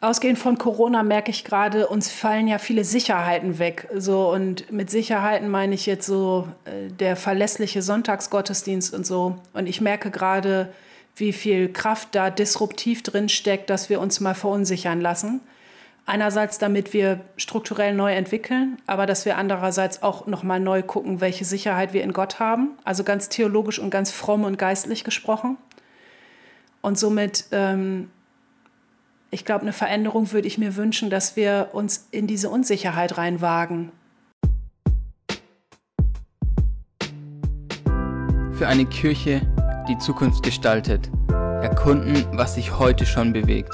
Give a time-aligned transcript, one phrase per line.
[0.00, 3.88] Ausgehend von Corona merke ich gerade, uns fallen ja viele Sicherheiten weg.
[3.92, 9.38] So und mit Sicherheiten meine ich jetzt so äh, der verlässliche Sonntagsgottesdienst und so.
[9.54, 10.72] Und ich merke gerade,
[11.16, 15.40] wie viel Kraft da disruptiv drin steckt, dass wir uns mal verunsichern lassen.
[16.06, 21.20] Einerseits, damit wir strukturell neu entwickeln, aber dass wir andererseits auch noch mal neu gucken,
[21.20, 22.78] welche Sicherheit wir in Gott haben.
[22.84, 25.58] Also ganz theologisch und ganz fromm und geistlich gesprochen.
[26.82, 28.10] Und somit ähm,
[29.30, 33.92] ich glaube, eine Veränderung würde ich mir wünschen, dass wir uns in diese Unsicherheit reinwagen.
[38.52, 39.42] Für eine Kirche,
[39.88, 41.10] die Zukunft gestaltet.
[41.28, 43.72] Erkunden, was sich heute schon bewegt.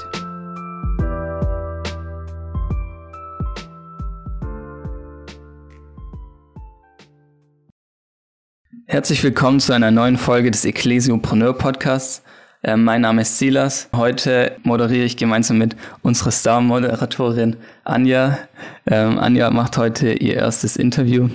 [8.87, 12.24] Herzlich willkommen zu einer neuen Folge des Ecclesiopreneur Podcasts.
[12.67, 13.89] Ähm, mein Name ist Silas.
[13.95, 18.39] Heute moderiere ich gemeinsam mit unserer Star-Moderatorin Anja.
[18.87, 21.29] Ähm, Anja macht heute ihr erstes Interview.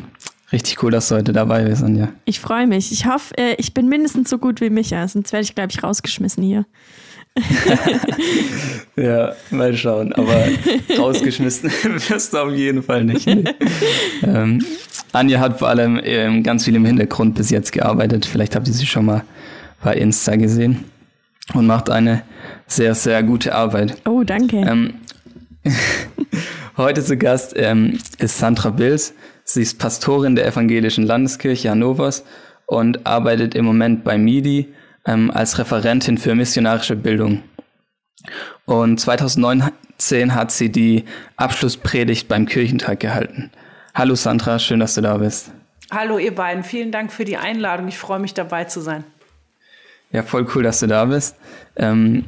[0.50, 2.08] Richtig cool, dass du heute dabei bist, Anja.
[2.24, 2.90] Ich freue mich.
[2.90, 5.80] Ich hoffe, äh, ich bin mindestens so gut wie Micha, sonst werde ich, glaube ich,
[5.80, 6.66] rausgeschmissen hier.
[8.96, 10.12] ja, mal schauen.
[10.14, 10.46] Aber
[10.98, 11.70] rausgeschmissen
[12.08, 13.28] wirst du auf jeden Fall nicht.
[14.24, 14.64] ähm,
[15.12, 18.26] Anja hat vor allem ähm, ganz viel im Hintergrund bis jetzt gearbeitet.
[18.26, 19.22] Vielleicht habt ihr sie schon mal
[19.80, 20.86] bei Insta gesehen
[21.54, 22.22] und macht eine
[22.66, 23.96] sehr, sehr gute Arbeit.
[24.06, 24.58] Oh, danke.
[24.58, 24.94] Ähm,
[26.76, 29.14] heute zu Gast ähm, ist Sandra Bills.
[29.44, 32.24] Sie ist Pastorin der Evangelischen Landeskirche Hannovers
[32.66, 34.68] und arbeitet im Moment bei MIDI
[35.06, 37.42] ähm, als Referentin für missionarische Bildung.
[38.64, 41.04] Und 2019 hat sie die
[41.36, 43.50] Abschlusspredigt beim Kirchentag gehalten.
[43.94, 45.50] Hallo Sandra, schön, dass du da bist.
[45.90, 47.88] Hallo ihr beiden, vielen Dank für die Einladung.
[47.88, 49.04] Ich freue mich dabei zu sein.
[50.12, 51.36] Ja, voll cool, dass du da bist.
[51.76, 52.24] Ähm,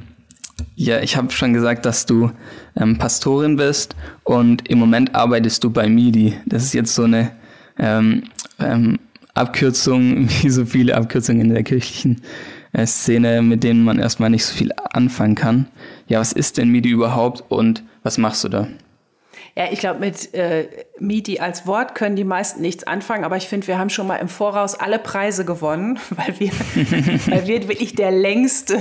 [0.76, 2.30] ja, ich habe schon gesagt, dass du
[2.76, 6.34] ähm, Pastorin bist und im Moment arbeitest du bei MIDI.
[6.46, 7.32] Das ist jetzt so eine
[7.78, 8.24] ähm,
[8.60, 8.98] ähm,
[9.34, 12.22] Abkürzung, wie so viele Abkürzungen in der kirchlichen
[12.72, 15.66] äh, Szene, mit denen man erstmal nicht so viel anfangen kann.
[16.06, 18.68] Ja, was ist denn MIDI überhaupt und was machst du da?
[19.54, 20.66] Ja, ich glaube, mit äh,
[20.98, 24.16] MIDI als Wort können die meisten nichts anfangen, aber ich finde, wir haben schon mal
[24.16, 26.50] im Voraus alle Preise gewonnen, weil wir,
[27.26, 28.78] weil wir wirklich der längste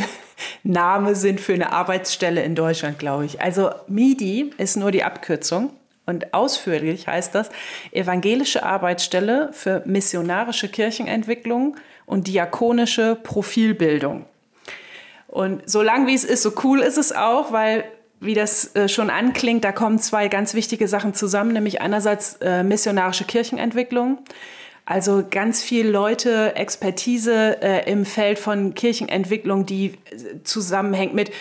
[0.64, 3.42] Name sind für eine Arbeitsstelle in Deutschland, glaube ich.
[3.42, 5.72] Also MIDI ist nur die Abkürzung.
[6.08, 7.50] Und ausführlich heißt das
[7.92, 14.26] Evangelische Arbeitsstelle für missionarische Kirchenentwicklung und diakonische Profilbildung.
[15.28, 17.86] Und so lang wie es ist, so cool ist es auch, weil
[18.22, 22.64] wie das äh, schon anklingt, da kommen zwei ganz wichtige Sachen zusammen, nämlich einerseits äh,
[22.64, 24.20] missionarische Kirchenentwicklung,
[24.86, 31.32] also ganz viele Leute, Expertise äh, im Feld von Kirchenentwicklung, die äh, zusammenhängt mit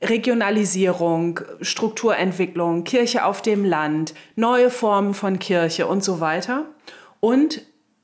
[0.00, 6.64] Regionalisierung, Strukturentwicklung, Kirche auf dem Land, neue Formen von Kirche und so weiter.
[7.20, 7.60] Und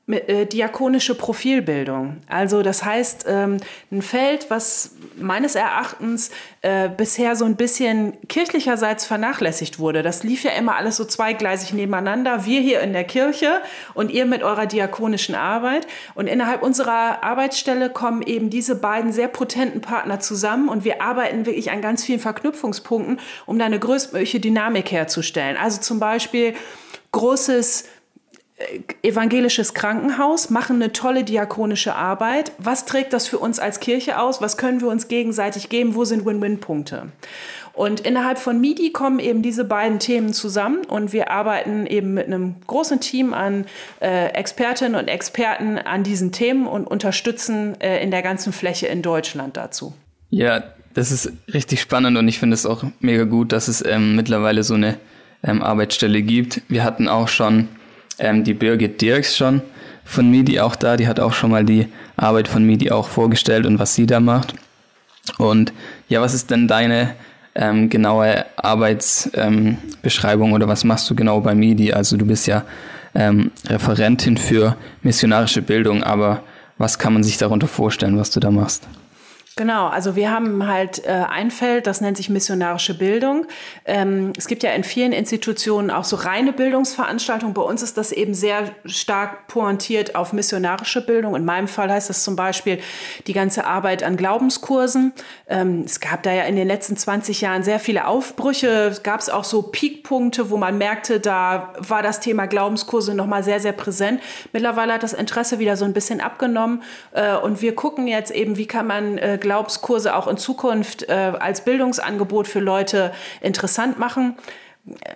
[0.09, 2.17] diakonische Profilbildung.
[2.27, 3.57] Also das heißt, ähm,
[3.91, 6.31] ein Feld, was meines Erachtens
[6.61, 10.01] äh, bisher so ein bisschen kirchlicherseits vernachlässigt wurde.
[10.01, 12.45] Das lief ja immer alles so zweigleisig nebeneinander.
[12.45, 13.61] Wir hier in der Kirche
[13.93, 15.85] und ihr mit eurer diakonischen Arbeit.
[16.15, 21.45] Und innerhalb unserer Arbeitsstelle kommen eben diese beiden sehr potenten Partner zusammen und wir arbeiten
[21.45, 25.55] wirklich an ganz vielen Verknüpfungspunkten, um da eine größtmögliche Dynamik herzustellen.
[25.55, 26.55] Also zum Beispiel
[27.11, 27.85] großes
[29.03, 32.51] evangelisches Krankenhaus, machen eine tolle diakonische Arbeit.
[32.57, 34.41] Was trägt das für uns als Kirche aus?
[34.41, 35.95] Was können wir uns gegenseitig geben?
[35.95, 37.07] Wo sind Win-Win-Punkte?
[37.73, 42.27] Und innerhalb von MIDI kommen eben diese beiden Themen zusammen und wir arbeiten eben mit
[42.27, 43.65] einem großen Team an
[44.01, 49.01] äh, Expertinnen und Experten an diesen Themen und unterstützen äh, in der ganzen Fläche in
[49.01, 49.93] Deutschland dazu.
[50.29, 54.17] Ja, das ist richtig spannend und ich finde es auch mega gut, dass es ähm,
[54.17, 54.97] mittlerweile so eine
[55.41, 56.61] ähm, Arbeitsstelle gibt.
[56.67, 57.69] Wir hatten auch schon
[58.19, 59.61] ähm, die Birgit Dirks schon
[60.03, 60.97] von MIDI auch da.
[60.97, 61.87] Die hat auch schon mal die
[62.17, 64.53] Arbeit von MIDI auch vorgestellt und was sie da macht.
[65.37, 65.73] Und
[66.07, 67.15] ja, was ist denn deine
[67.55, 71.93] ähm, genaue Arbeitsbeschreibung ähm, oder was machst du genau bei MIDI?
[71.93, 72.63] Also du bist ja
[73.15, 76.43] ähm, Referentin für missionarische Bildung, aber
[76.77, 78.87] was kann man sich darunter vorstellen, was du da machst?
[79.59, 83.45] Genau, also wir haben halt äh, ein Feld, das nennt sich missionarische Bildung.
[83.83, 87.53] Ähm, es gibt ja in vielen Institutionen auch so reine Bildungsveranstaltungen.
[87.53, 91.35] Bei uns ist das eben sehr stark pointiert auf missionarische Bildung.
[91.35, 92.79] In meinem Fall heißt das zum Beispiel
[93.27, 95.11] die ganze Arbeit an Glaubenskursen.
[95.49, 98.87] Ähm, es gab da ja in den letzten 20 Jahren sehr viele Aufbrüche.
[98.87, 103.59] Es gab auch so Peakpunkte, wo man merkte, da war das Thema Glaubenskurse nochmal sehr,
[103.59, 104.21] sehr präsent.
[104.53, 106.81] Mittlerweile hat das Interesse wieder so ein bisschen abgenommen.
[107.11, 111.33] Äh, und wir gucken jetzt eben, wie kann man äh, Glaubenskurse auch in Zukunft äh,
[111.39, 113.11] als Bildungsangebot für Leute
[113.41, 114.37] interessant machen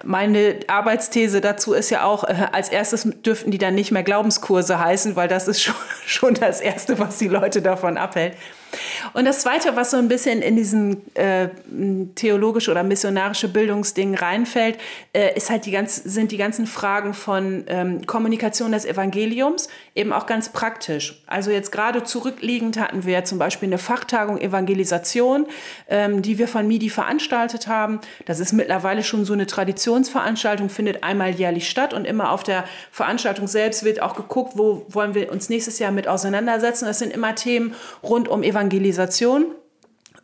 [0.04, 4.80] meine Arbeitsthese dazu ist ja auch, äh, als erstes dürften die dann nicht mehr Glaubenskurse
[4.80, 5.76] heißen, weil das ist schon,
[6.06, 8.36] schon das Erste, was die Leute davon abhält.
[9.14, 11.50] Und das Zweite, was so ein bisschen in diesen äh,
[12.16, 14.78] theologische oder missionarische Bildungsding reinfällt,
[15.14, 20.12] äh, ist halt die ganz, sind die ganzen Fragen von ähm, Kommunikation des Evangeliums, eben
[20.12, 21.22] auch ganz praktisch.
[21.28, 25.46] Also jetzt gerade zurückliegend hatten wir zum Beispiel eine Fachtagung Evangelisation,
[25.88, 28.00] ähm, die wir von MIDI veranstaltet haben.
[28.26, 32.66] Das ist mittlerweile schon so eine Traditionsveranstaltung, findet einmal jährlich statt und immer auf der
[32.92, 36.86] Veranstaltung selbst wird auch geguckt, wo wollen wir uns nächstes Jahr mit auseinandersetzen.
[36.86, 39.56] Das sind immer Themen rund um Evangelisation Evangelisation.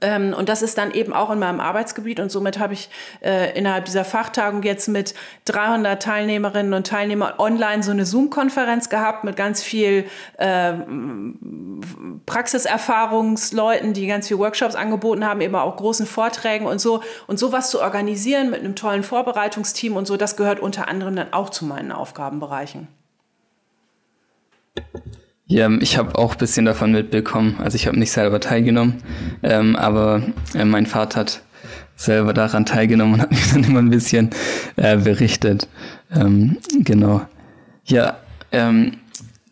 [0.02, 2.22] Ähm, und das ist dann eben auch in meinem Arbeitsgebiet.
[2.22, 2.90] Und somit habe ich
[3.22, 5.14] äh, innerhalb dieser Fachtagung jetzt mit
[5.46, 10.06] 300 Teilnehmerinnen und Teilnehmern online so eine Zoom-Konferenz gehabt mit ganz viel
[10.38, 10.74] äh,
[12.26, 17.04] Praxiserfahrungsleuten, die ganz viele Workshops angeboten haben, eben auch großen Vorträgen und so.
[17.28, 21.34] Und sowas zu organisieren mit einem tollen Vorbereitungsteam und so, das gehört unter anderem dann
[21.34, 22.88] auch zu meinen Aufgabenbereichen.
[25.52, 27.56] Ja, ich habe auch bisschen davon mitbekommen.
[27.58, 29.02] Also ich habe nicht selber teilgenommen,
[29.42, 30.22] ähm, aber
[30.54, 31.42] äh, mein Vater hat
[31.96, 34.30] selber daran teilgenommen und hat mir dann immer ein bisschen
[34.76, 35.68] äh, berichtet.
[36.14, 37.22] Ähm, genau.
[37.86, 38.18] Ja,
[38.52, 38.98] ähm,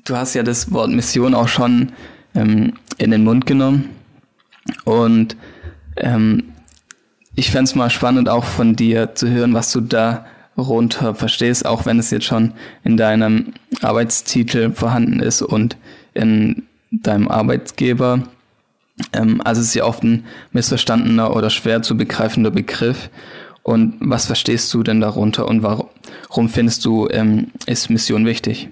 [0.06, 1.92] du hast ja das Wort Mission auch schon
[2.36, 3.90] ähm, in den Mund genommen
[4.86, 5.36] und
[5.96, 6.44] ähm,
[7.34, 10.28] ich fände mal spannend auch von dir zu hören, was du da
[10.58, 12.54] runter verstehst, auch wenn es jetzt schon
[12.84, 15.78] in deinem Arbeitstitel vorhanden ist und
[16.18, 18.24] in deinem Arbeitgeber.
[19.14, 23.10] Ähm, also es ist ja oft ein missverstandener oder schwer zu begreifender Begriff.
[23.64, 28.70] Und was verstehst du denn darunter und warum findest du, ähm, ist Mission wichtig?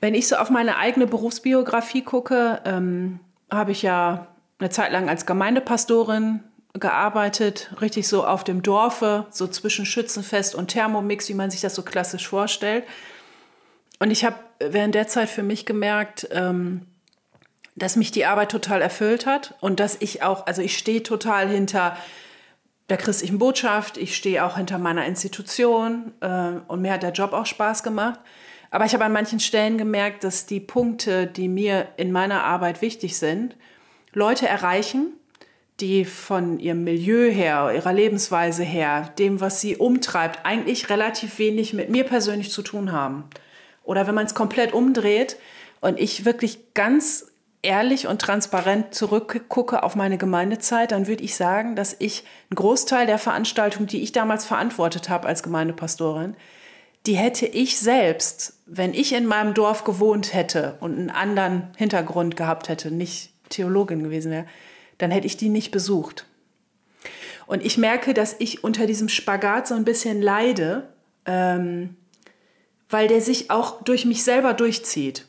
[0.00, 4.28] Wenn ich so auf meine eigene Berufsbiografie gucke, ähm, habe ich ja
[4.58, 6.40] eine Zeit lang als Gemeindepastorin
[6.74, 11.74] gearbeitet, richtig so auf dem Dorfe, so zwischen Schützenfest und Thermomix, wie man sich das
[11.74, 12.84] so klassisch vorstellt.
[13.98, 16.86] Und ich habe während der Zeit für mich gemerkt, ähm,
[17.76, 21.48] dass mich die Arbeit total erfüllt hat und dass ich auch, also ich stehe total
[21.48, 21.96] hinter
[22.88, 27.32] der christlichen Botschaft, ich stehe auch hinter meiner Institution äh, und mir hat der Job
[27.32, 28.18] auch Spaß gemacht.
[28.70, 32.82] Aber ich habe an manchen Stellen gemerkt, dass die Punkte, die mir in meiner Arbeit
[32.82, 33.56] wichtig sind,
[34.12, 35.12] Leute erreichen,
[35.80, 41.72] die von ihrem Milieu her, ihrer Lebensweise her, dem, was sie umtreibt, eigentlich relativ wenig
[41.72, 43.24] mit mir persönlich zu tun haben.
[43.88, 45.38] Oder wenn man es komplett umdreht
[45.80, 47.32] und ich wirklich ganz
[47.62, 53.06] ehrlich und transparent zurückgucke auf meine Gemeindezeit, dann würde ich sagen, dass ich einen Großteil
[53.06, 56.36] der Veranstaltungen, die ich damals verantwortet habe als Gemeindepastorin,
[57.06, 62.36] die hätte ich selbst, wenn ich in meinem Dorf gewohnt hätte und einen anderen Hintergrund
[62.36, 64.44] gehabt hätte, nicht Theologin gewesen wäre,
[64.98, 66.26] dann hätte ich die nicht besucht.
[67.46, 70.90] Und ich merke, dass ich unter diesem Spagat so ein bisschen leide,
[71.24, 71.96] ähm,
[72.88, 75.24] weil der sich auch durch mich selber durchzieht.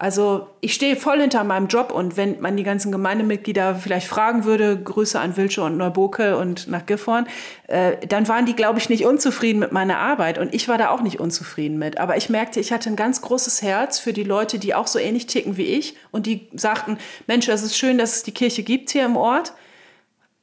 [0.00, 4.44] Also ich stehe voll hinter meinem Job und wenn man die ganzen Gemeindemitglieder vielleicht fragen
[4.44, 7.26] würde, Grüße an Wilsche und Neuboke und nach Gifhorn,
[7.66, 10.90] äh, dann waren die, glaube ich, nicht unzufrieden mit meiner Arbeit und ich war da
[10.90, 11.98] auch nicht unzufrieden mit.
[11.98, 15.00] Aber ich merkte, ich hatte ein ganz großes Herz für die Leute, die auch so
[15.00, 16.96] ähnlich ticken wie ich und die sagten,
[17.26, 19.52] Mensch, es ist schön, dass es die Kirche gibt hier im Ort,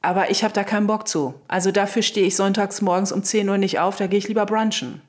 [0.02, 1.32] aber ich habe da keinen Bock zu.
[1.48, 4.44] Also dafür stehe ich sonntags morgens um 10 Uhr nicht auf, da gehe ich lieber
[4.44, 5.00] brunchen.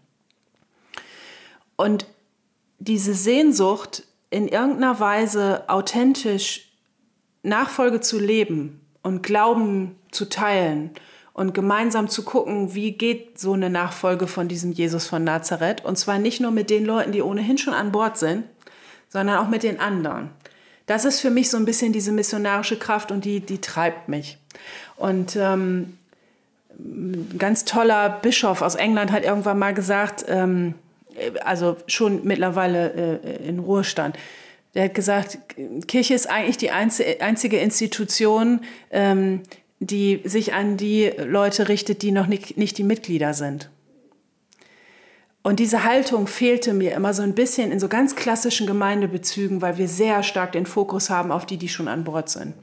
[1.77, 2.05] Und
[2.79, 6.69] diese Sehnsucht, in irgendeiner Weise authentisch
[7.43, 10.91] Nachfolge zu leben und Glauben zu teilen
[11.33, 15.85] und gemeinsam zu gucken, wie geht so eine Nachfolge von diesem Jesus von Nazareth.
[15.85, 18.43] Und zwar nicht nur mit den Leuten, die ohnehin schon an Bord sind,
[19.07, 20.31] sondern auch mit den anderen.
[20.87, 24.37] Das ist für mich so ein bisschen diese missionarische Kraft und die, die treibt mich.
[24.95, 25.97] Und ähm,
[26.79, 30.73] ein ganz toller Bischof aus England hat irgendwann mal gesagt, ähm,
[31.43, 34.17] also schon mittlerweile äh, in Ruhestand.
[34.73, 35.39] Der hat gesagt,
[35.87, 39.41] Kirche ist eigentlich die einzige Institution, ähm,
[39.79, 43.69] die sich an die Leute richtet, die noch nicht, nicht die Mitglieder sind.
[45.43, 49.77] Und diese Haltung fehlte mir immer so ein bisschen in so ganz klassischen Gemeindebezügen, weil
[49.77, 52.53] wir sehr stark den Fokus haben auf die, die schon an Bord sind.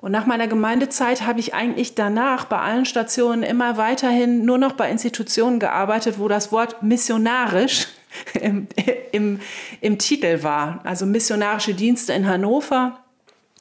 [0.00, 4.72] Und nach meiner Gemeindezeit habe ich eigentlich danach bei allen Stationen immer weiterhin nur noch
[4.72, 7.88] bei Institutionen gearbeitet, wo das Wort missionarisch
[8.40, 8.68] im,
[9.10, 9.40] im,
[9.80, 10.80] im Titel war.
[10.84, 13.00] Also missionarische Dienste in Hannover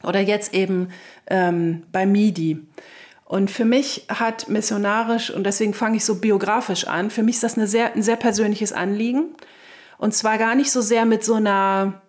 [0.03, 0.89] oder jetzt eben
[1.25, 2.59] ähm, bei MIDI.
[3.25, 7.43] Und für mich hat missionarisch, und deswegen fange ich so biografisch an, für mich ist
[7.43, 9.35] das eine sehr, ein sehr persönliches Anliegen.
[9.97, 12.01] Und zwar gar nicht so sehr mit so einer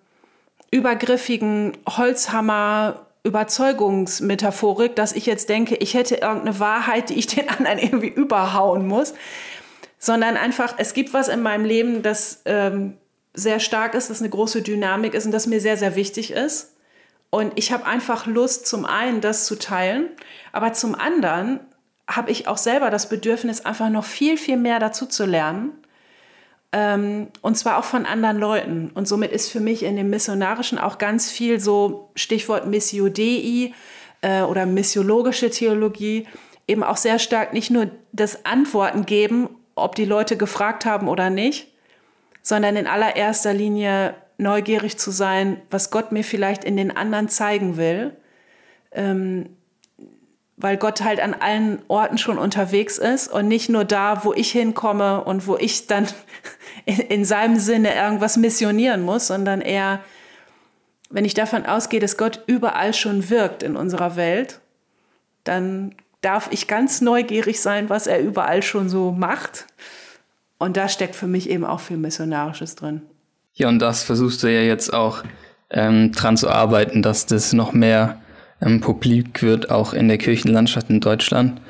[0.70, 7.78] übergriffigen Holzhammer Überzeugungsmetaphorik, dass ich jetzt denke, ich hätte irgendeine Wahrheit, die ich den anderen
[7.78, 9.14] irgendwie überhauen muss,
[9.98, 12.96] sondern einfach, es gibt was in meinem Leben, das ähm,
[13.34, 16.74] sehr stark ist, das eine große Dynamik ist und das mir sehr, sehr wichtig ist.
[17.30, 20.08] Und ich habe einfach Lust, zum einen das zu teilen,
[20.52, 21.60] aber zum anderen
[22.08, 25.72] habe ich auch selber das Bedürfnis, einfach noch viel, viel mehr dazu zu lernen.
[26.72, 28.90] Ähm, und zwar auch von anderen Leuten.
[28.94, 33.72] Und somit ist für mich in dem Missionarischen auch ganz viel so Stichwort Missio Dei
[34.20, 36.26] äh, oder missiologische Theologie
[36.66, 41.30] eben auch sehr stark nicht nur das Antworten geben, ob die Leute gefragt haben oder
[41.30, 41.68] nicht,
[42.42, 47.76] sondern in allererster Linie neugierig zu sein, was Gott mir vielleicht in den anderen zeigen
[47.78, 48.14] will.
[48.92, 49.56] Ähm,
[50.60, 54.50] weil Gott halt an allen Orten schon unterwegs ist und nicht nur da, wo ich
[54.50, 56.08] hinkomme und wo ich dann
[56.88, 60.00] in, in seinem Sinne irgendwas missionieren muss, sondern eher,
[61.10, 64.60] wenn ich davon ausgehe, dass Gott überall schon wirkt in unserer Welt,
[65.44, 69.66] dann darf ich ganz neugierig sein, was er überall schon so macht.
[70.58, 73.02] Und da steckt für mich eben auch viel Missionarisches drin.
[73.52, 75.22] Ja, und das versuchst du ja jetzt auch
[75.70, 78.20] ähm, dran zu arbeiten, dass das noch mehr
[78.62, 81.60] ähm, publik wird, auch in der Kirchenlandschaft in Deutschland.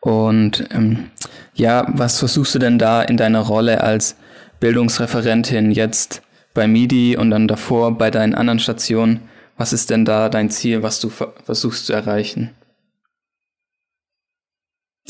[0.00, 1.10] Und ähm,
[1.54, 4.16] ja, was versuchst du denn da in deiner Rolle als
[4.64, 6.22] Bildungsreferentin jetzt
[6.54, 9.28] bei MIDI und dann davor bei deinen anderen Stationen?
[9.58, 12.48] Was ist denn da dein Ziel, was du versuchst zu erreichen?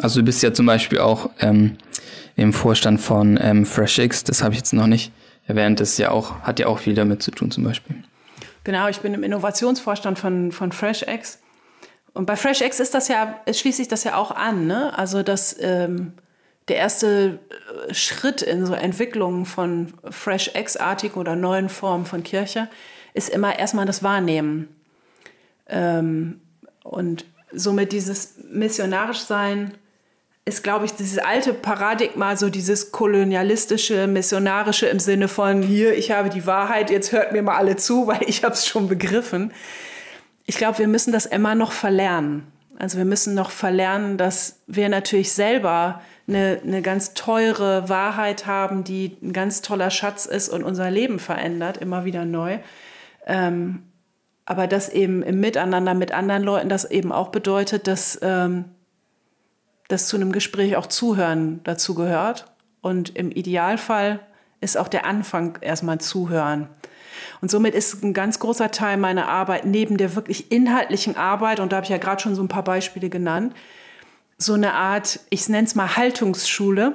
[0.01, 1.77] Also du bist ja zum Beispiel auch ähm,
[2.35, 5.13] im Vorstand von ähm, FreshX, das habe ich jetzt noch nicht
[5.47, 8.03] erwähnt, das ja auch, hat ja auch viel damit zu tun zum Beispiel.
[8.65, 11.39] Genau, ich bin im Innovationsvorstand von, von FreshX.
[12.13, 14.67] Und bei FreshX ist das ja, schließt sich das ja auch an.
[14.67, 14.99] Ne?
[14.99, 16.15] Also dass ähm,
[16.69, 17.39] der erste
[17.89, 22.69] äh, Schritt in so Entwicklungen von FreshX-artigen oder neuen Formen von Kirche
[23.13, 24.69] ist immer erstmal das Wahrnehmen.
[25.69, 26.41] Ähm,
[26.83, 29.75] und somit dieses missionarisch sein
[30.47, 36.11] ist, glaube ich, dieses alte Paradigma, so dieses kolonialistische, missionarische im Sinne von, hier, ich
[36.11, 39.53] habe die Wahrheit, jetzt hört mir mal alle zu, weil ich habe es schon begriffen.
[40.47, 42.47] Ich glaube, wir müssen das immer noch verlernen.
[42.77, 48.85] Also wir müssen noch verlernen, dass wir natürlich selber eine, eine ganz teure Wahrheit haben,
[48.85, 52.59] die ein ganz toller Schatz ist und unser Leben verändert, immer wieder neu.
[53.27, 53.83] Ähm,
[54.47, 58.67] aber das eben im Miteinander mit anderen Leuten, das eben auch bedeutet, dass ähm,
[59.89, 62.47] dass zu einem Gespräch auch Zuhören dazu gehört.
[62.81, 64.21] Und im Idealfall
[64.61, 66.69] ist auch der Anfang erstmal Zuhören.
[67.41, 71.73] Und somit ist ein ganz großer Teil meiner Arbeit neben der wirklich inhaltlichen Arbeit, und
[71.73, 73.55] da habe ich ja gerade schon so ein paar Beispiele genannt,
[74.39, 76.95] so eine Art, ich nenne es mal Haltungsschule,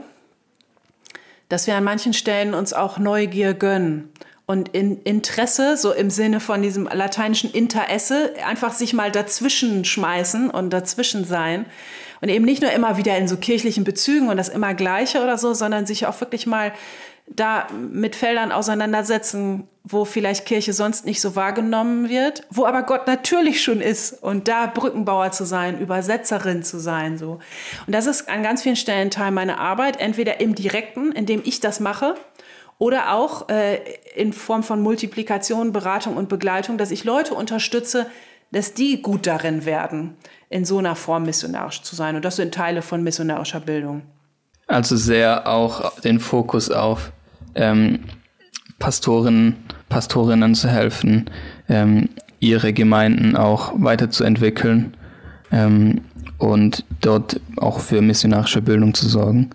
[1.48, 4.12] dass wir an manchen Stellen uns auch Neugier gönnen
[4.46, 10.50] und in Interesse, so im Sinne von diesem lateinischen Interesse, einfach sich mal dazwischen schmeißen
[10.50, 11.65] und dazwischen sein
[12.22, 15.38] und eben nicht nur immer wieder in so kirchlichen Bezügen und das immer Gleiche oder
[15.38, 16.74] so, sondern sich auch wirklich mal
[17.36, 23.08] da mit Feldern auseinandersetzen, wo vielleicht Kirche sonst nicht so wahrgenommen wird, wo aber Gott
[23.08, 27.40] natürlich schon ist und da Brückenbauer zu sein, Übersetzerin zu sein, so.
[27.88, 31.60] Und das ist an ganz vielen Stellen Teil meiner Arbeit, entweder im Direkten, indem ich
[31.60, 32.16] das mache,
[32.78, 33.80] oder auch äh,
[34.16, 38.08] in Form von Multiplikation, Beratung und Begleitung, dass ich Leute unterstütze,
[38.52, 40.18] dass die gut darin werden,
[40.50, 42.16] in so einer Form missionarisch zu sein.
[42.16, 44.04] Und das sind Teile von missionarischer Bildung.
[44.66, 47.12] Also sehr auch den Fokus auf
[47.56, 48.00] ähm,
[48.79, 49.58] Pastoren,
[49.89, 51.29] Pastorinnen zu helfen,
[51.68, 54.96] ähm, ihre Gemeinden auch weiterzuentwickeln
[55.51, 56.01] ähm,
[56.38, 59.50] und dort auch für missionarische Bildung zu sorgen,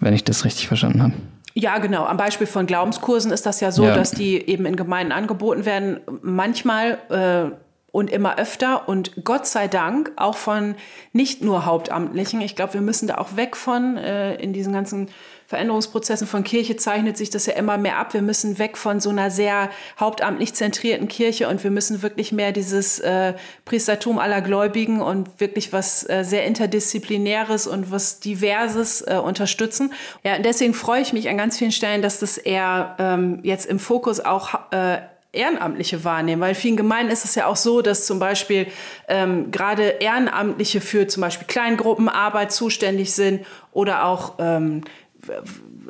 [0.00, 1.14] wenn ich das richtig verstanden habe.
[1.54, 2.04] Ja, genau.
[2.04, 3.94] Am Beispiel von Glaubenskursen ist das ja so, ja.
[3.94, 6.00] dass die eben in Gemeinden angeboten werden.
[6.20, 7.54] Manchmal äh,
[7.92, 10.74] und immer öfter und Gott sei Dank auch von
[11.12, 12.40] nicht nur Hauptamtlichen.
[12.40, 15.10] Ich glaube, wir müssen da auch weg von äh, in diesen ganzen
[15.54, 18.12] Veränderungsprozessen von Kirche zeichnet sich das ja immer mehr ab.
[18.12, 19.70] Wir müssen weg von so einer sehr
[20.00, 23.34] hauptamtlich zentrierten Kirche und wir müssen wirklich mehr dieses äh,
[23.64, 29.92] Priestertum aller Gläubigen und wirklich was äh, sehr interdisziplinäres und was diverses äh, unterstützen.
[30.24, 33.78] Ja, deswegen freue ich mich an ganz vielen Stellen, dass das eher ähm, jetzt im
[33.78, 34.98] Fokus auch äh,
[35.34, 38.66] Ehrenamtliche wahrnehmen, weil vielen Gemeinden ist es ja auch so, dass zum Beispiel
[39.08, 44.82] ähm, gerade Ehrenamtliche für zum Beispiel Kleingruppenarbeit zuständig sind oder auch ähm,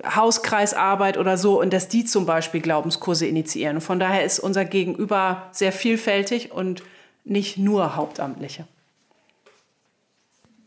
[0.05, 3.81] Hauskreisarbeit oder so und dass die zum Beispiel Glaubenskurse initiieren.
[3.81, 6.83] Von daher ist unser Gegenüber sehr vielfältig und
[7.25, 8.67] nicht nur Hauptamtliche.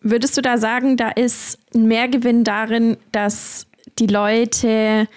[0.02, 3.68] Würdest du da sagen, da ist ein Mehrgewinn darin, dass
[4.00, 5.08] die Leute,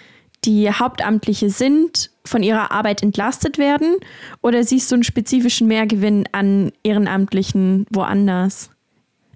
[0.43, 3.97] die Hauptamtliche sind, von ihrer Arbeit entlastet werden?
[4.41, 8.69] Oder siehst du einen spezifischen Mehrgewinn an Ehrenamtlichen woanders?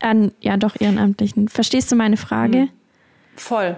[0.01, 1.47] An, ja, doch, Ehrenamtlichen.
[1.47, 2.57] Verstehst du meine Frage?
[2.57, 2.69] Hm.
[3.35, 3.75] Voll.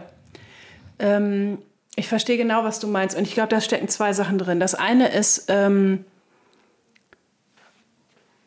[1.00, 1.60] Ähm,
[1.96, 3.18] ich verstehe genau, was du meinst.
[3.18, 4.60] Und ich glaube, da stecken zwei Sachen drin.
[4.60, 6.06] Das eine ist, ähm,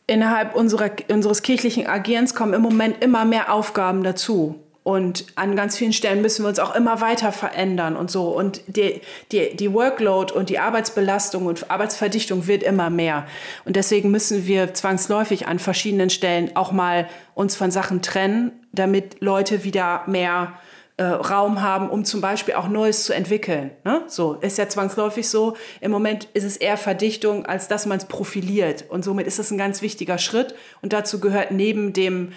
[0.07, 4.61] innerhalb unserer, unseres kirchlichen Agierens kommen im Moment immer mehr Aufgaben dazu.
[4.83, 8.29] Und an ganz vielen Stellen müssen wir uns auch immer weiter verändern und so.
[8.29, 13.27] Und die, die, die Workload und die Arbeitsbelastung und Arbeitsverdichtung wird immer mehr.
[13.65, 19.21] Und deswegen müssen wir zwangsläufig an verschiedenen Stellen auch mal uns von Sachen trennen, damit
[19.21, 20.55] Leute wieder mehr
[21.01, 23.71] äh, Raum haben, um zum Beispiel auch Neues zu entwickeln.
[23.85, 24.03] Ne?
[24.07, 25.57] So ist ja zwangsläufig so.
[25.81, 28.85] Im Moment ist es eher Verdichtung, als dass man es profiliert.
[28.87, 30.55] Und somit ist es ein ganz wichtiger Schritt.
[30.83, 32.33] Und dazu gehört neben dem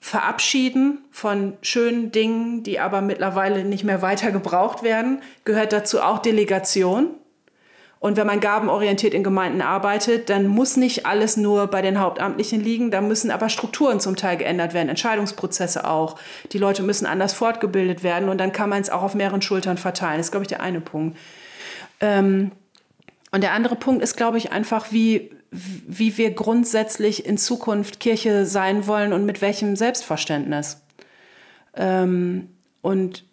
[0.00, 6.20] Verabschieden von schönen Dingen, die aber mittlerweile nicht mehr weiter gebraucht werden, gehört dazu auch
[6.20, 7.08] Delegation.
[8.04, 12.60] Und wenn man gabenorientiert in Gemeinden arbeitet, dann muss nicht alles nur bei den Hauptamtlichen
[12.60, 16.16] liegen, da müssen aber Strukturen zum Teil geändert werden, Entscheidungsprozesse auch.
[16.52, 19.78] Die Leute müssen anders fortgebildet werden und dann kann man es auch auf mehreren Schultern
[19.78, 20.18] verteilen.
[20.18, 21.16] Das ist, glaube ich, der eine Punkt.
[22.00, 22.52] Ähm,
[23.30, 28.44] und der andere Punkt ist, glaube ich, einfach, wie, wie wir grundsätzlich in Zukunft Kirche
[28.44, 30.82] sein wollen und mit welchem Selbstverständnis.
[31.74, 32.50] Ähm,
[32.82, 33.24] und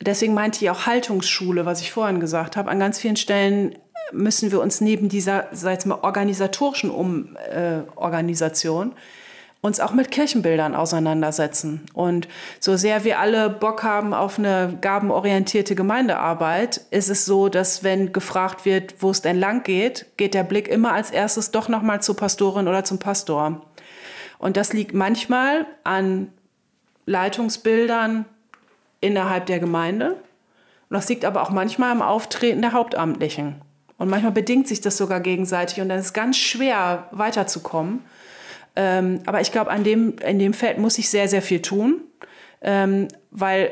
[0.00, 2.68] deswegen meinte ich auch Haltungsschule, was ich vorhin gesagt habe.
[2.72, 3.76] An ganz vielen Stellen
[4.12, 7.80] müssen wir uns neben dieser, sag mal, organisatorischen um, äh,
[9.64, 11.86] uns auch mit Kirchenbildern auseinandersetzen.
[11.94, 12.28] Und
[12.60, 18.12] so sehr wir alle Bock haben auf eine gabenorientierte Gemeindearbeit, ist es so, dass wenn
[18.12, 22.02] gefragt wird, wo es denn lang geht, geht der Blick immer als erstes doch nochmal
[22.02, 23.62] zur Pastorin oder zum Pastor.
[24.38, 26.30] Und das liegt manchmal an
[27.06, 28.26] Leitungsbildern
[29.00, 30.10] innerhalb der Gemeinde.
[30.90, 33.62] Und das liegt aber auch manchmal im Auftreten der Hauptamtlichen.
[33.96, 38.04] Und manchmal bedingt sich das sogar gegenseitig und dann ist es ganz schwer weiterzukommen.
[38.76, 42.00] Ähm, aber ich glaube, dem, in dem Feld muss ich sehr, sehr viel tun,
[42.60, 43.70] ähm, weil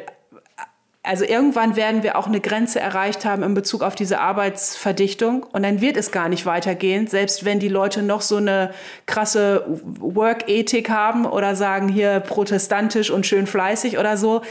[1.05, 5.64] also irgendwann werden wir auch eine Grenze erreicht haben in Bezug auf diese Arbeitsverdichtung und
[5.64, 8.70] dann wird es gar nicht weitergehen, selbst wenn die Leute noch so eine
[9.07, 9.64] krasse
[9.99, 14.42] Work-Ethik haben oder sagen hier protestantisch und schön fleißig oder so.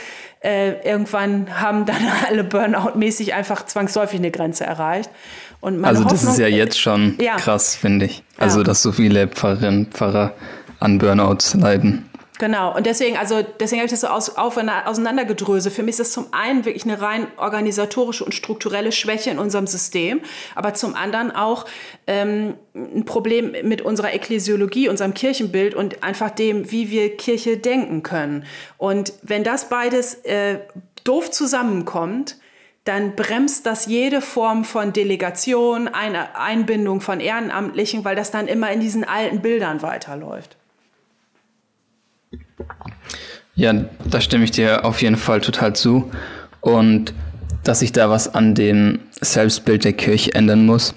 [0.41, 5.10] Äh, irgendwann haben dann alle Burnout-mäßig einfach zwangsläufig eine Grenze erreicht
[5.62, 7.36] also das Hoffnung, ist ja jetzt schon ja.
[7.36, 8.24] krass, finde ich.
[8.38, 8.63] Also ja.
[8.63, 10.34] dass so viele Pfarrerinnen Pfarrer
[10.80, 12.10] an Burnouts leiden.
[12.41, 15.76] Genau, und deswegen, also deswegen habe ich das so aus, auf, auseinandergedröselt.
[15.76, 19.67] Für mich ist das zum einen wirklich eine rein organisatorische und strukturelle Schwäche in unserem
[19.67, 20.21] System,
[20.56, 21.65] aber zum anderen auch
[22.08, 28.02] ähm, ein Problem mit unserer Ekklesiologie, unserem Kirchenbild und einfach dem, wie wir Kirche denken
[28.02, 28.45] können.
[28.80, 30.62] Und wenn das beides äh,
[31.04, 32.38] doof zusammenkommt,
[32.84, 38.72] dann bremst das jede Form von Delegation, eine Einbindung von Ehrenamtlichen, weil das dann immer
[38.72, 40.58] in diesen alten Bildern weiterläuft.
[43.54, 43.74] Ja,
[44.06, 46.10] da stimme ich dir auf jeden Fall total zu.
[46.62, 47.13] Und
[47.63, 50.96] dass sich da was an dem Selbstbild der Kirche ändern muss.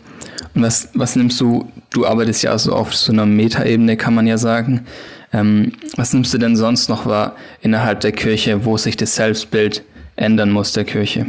[0.54, 4.26] Und was, was nimmst du, du arbeitest ja so auf so einer Metaebene, kann man
[4.26, 4.86] ja sagen.
[5.32, 9.84] Ähm, was nimmst du denn sonst noch wahr innerhalb der Kirche, wo sich das Selbstbild
[10.16, 11.26] ändern muss der Kirche?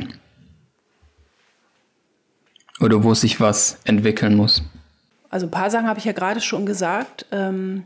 [2.79, 4.63] Oder wo sich was entwickeln muss.
[5.29, 7.25] Also ein paar Sachen habe ich ja gerade schon gesagt.
[7.31, 7.83] Ähm,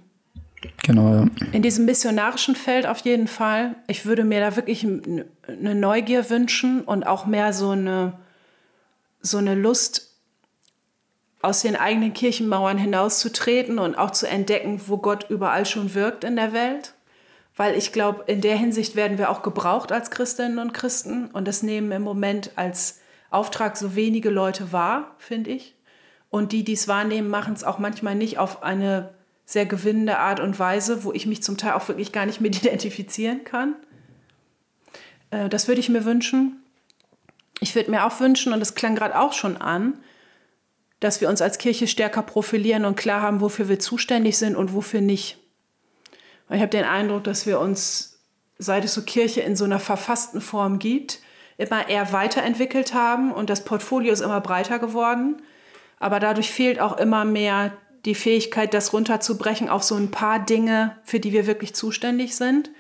[0.83, 1.25] genau, ja.
[1.51, 3.75] In diesem missionarischen Feld auf jeden Fall.
[3.87, 8.13] Ich würde mir da wirklich eine Neugier wünschen und auch mehr so eine,
[9.21, 10.09] so eine Lust,
[11.41, 16.35] aus den eigenen Kirchenmauern hinauszutreten und auch zu entdecken, wo Gott überall schon wirkt in
[16.35, 16.93] der Welt.
[17.55, 21.47] Weil ich glaube, in der Hinsicht werden wir auch gebraucht als Christinnen und Christen und
[21.47, 22.98] das nehmen im Moment als
[23.29, 25.75] Auftrag so wenige Leute wahr, finde ich.
[26.29, 29.13] Und die, die es wahrnehmen, machen es auch manchmal nicht auf eine
[29.45, 32.55] sehr gewinnende Art und Weise, wo ich mich zum Teil auch wirklich gar nicht mit
[32.63, 33.75] identifizieren kann.
[35.31, 36.63] Äh, das würde ich mir wünschen.
[37.59, 39.99] Ich würde mir auch wünschen, und das klang gerade auch schon an,
[40.99, 44.73] dass wir uns als Kirche stärker profilieren und klar haben, wofür wir zuständig sind und
[44.73, 45.37] wofür nicht.
[46.49, 48.19] ich habe den Eindruck, dass wir uns,
[48.57, 51.19] seit es so Kirche in so einer verfassten Form gibt,
[51.59, 55.41] immer eher weiterentwickelt haben und das Portfolio ist immer breiter geworden.
[55.99, 57.73] Aber dadurch fehlt auch immer mehr
[58.05, 62.71] die Fähigkeit, das runterzubrechen auf so ein paar Dinge, für die wir wirklich zuständig sind.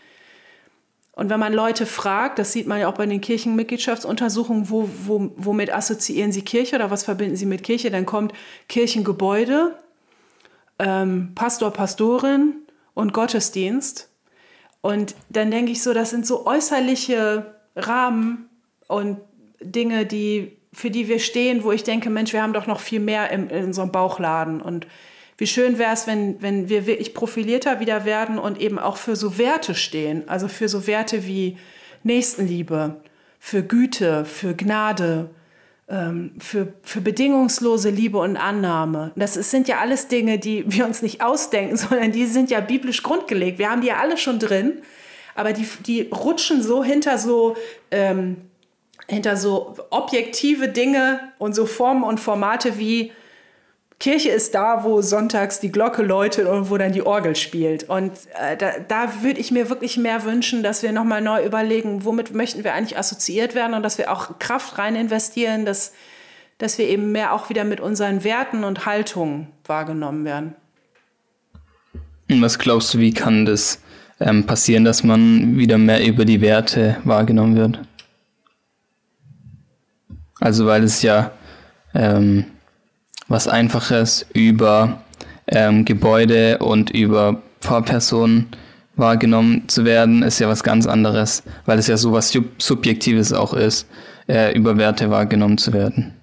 [1.11, 5.33] Und wenn man Leute fragt, das sieht man ja auch bei den Kirchenmitgliedschaftsuntersuchungen, wo, wo,
[5.35, 8.31] womit assoziieren sie Kirche oder was verbinden sie mit Kirche, dann kommt
[8.69, 9.77] Kirchengebäude,
[10.79, 12.55] ähm, Pastor, Pastorin
[12.93, 14.09] und Gottesdienst.
[14.79, 18.48] Und dann denke ich so, das sind so äußerliche Rahmen,
[18.89, 19.19] und
[19.61, 22.99] Dinge, die für die wir stehen, wo ich denke, Mensch, wir haben doch noch viel
[22.99, 24.61] mehr im, in unserem Bauchladen.
[24.61, 24.87] Und
[25.37, 29.15] wie schön wäre es, wenn, wenn wir wirklich profilierter wieder werden und eben auch für
[29.15, 30.27] so Werte stehen.
[30.27, 31.57] Also für so Werte wie
[32.03, 33.01] Nächstenliebe,
[33.39, 35.29] für Güte, für Gnade,
[35.87, 39.11] ähm, für, für bedingungslose Liebe und Annahme.
[39.15, 42.59] Das ist, sind ja alles Dinge, die wir uns nicht ausdenken, sondern die sind ja
[42.59, 43.57] biblisch grundgelegt.
[43.57, 44.81] Wir haben die ja alle schon drin,
[45.33, 47.55] aber die, die rutschen so hinter so
[47.91, 48.48] ähm,
[49.09, 53.11] hinter so objektive Dinge und so Formen und Formate wie
[53.99, 57.83] Kirche ist da, wo sonntags die Glocke läutet und wo dann die Orgel spielt.
[57.83, 62.05] Und äh, da, da würde ich mir wirklich mehr wünschen, dass wir nochmal neu überlegen,
[62.05, 65.91] womit möchten wir eigentlich assoziiert werden und dass wir auch Kraft rein investieren, dass,
[66.59, 70.55] dass wir eben mehr auch wieder mit unseren Werten und Haltungen wahrgenommen werden.
[72.29, 73.81] Was glaubst du, wie kann das
[74.21, 77.81] ähm, passieren, dass man wieder mehr über die Werte wahrgenommen wird?
[80.39, 81.31] Also weil es ja
[81.93, 82.45] ähm,
[83.27, 85.01] was Einfaches über
[85.47, 88.47] ähm, Gebäude und über Fahrpersonen
[88.95, 93.53] wahrgenommen zu werden, ist ja was ganz anderes, weil es ja so was Subjektives auch
[93.53, 93.87] ist,
[94.27, 96.13] äh, über Werte wahrgenommen zu werden.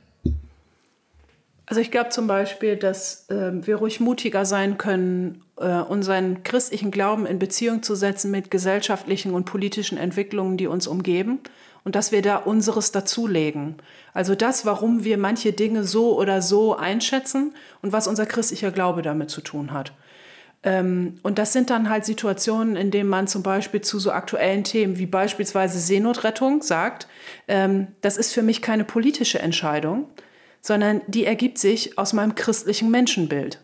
[1.69, 6.93] Also ich glaube zum Beispiel, dass äh, wir ruhig mutiger sein können, äh, unseren christlichen
[6.93, 11.41] Glauben in Beziehung zu setzen mit gesellschaftlichen und politischen Entwicklungen, die uns umgeben
[11.87, 13.77] und dass wir da unseres dazulegen.
[14.13, 19.03] Also das, warum wir manche Dinge so oder so einschätzen und was unser christlicher Glaube
[19.03, 19.93] damit zu tun hat.
[20.65, 24.65] Ähm, und das sind dann halt Situationen, in denen man zum Beispiel zu so aktuellen
[24.65, 27.07] Themen wie beispielsweise Seenotrettung sagt,
[27.47, 30.09] ähm, das ist für mich keine politische Entscheidung,
[30.61, 33.61] sondern die ergibt sich aus meinem christlichen Menschenbild.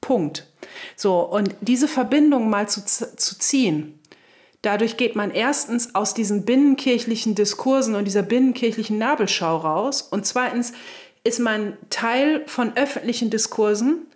[0.00, 0.48] Punkt.
[0.96, 4.00] So, und diese Verbindung mal zu, zu ziehen,
[4.62, 10.72] Dadurch geht man erstens aus diesen binnenkirchlichen Diskursen und dieser binnenkirchlichen Nabelschau raus und zweitens
[11.24, 14.06] ist man Teil von öffentlichen Diskursen,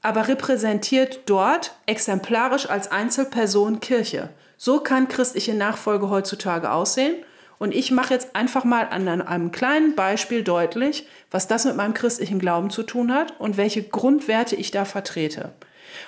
[0.00, 4.30] aber repräsentiert dort exemplarisch als Einzelperson Kirche.
[4.56, 7.16] So kann christliche Nachfolge heutzutage aussehen.
[7.58, 11.94] Und ich mache jetzt einfach mal an einem kleinen Beispiel deutlich, was das mit meinem
[11.94, 15.52] christlichen Glauben zu tun hat und welche Grundwerte ich da vertrete.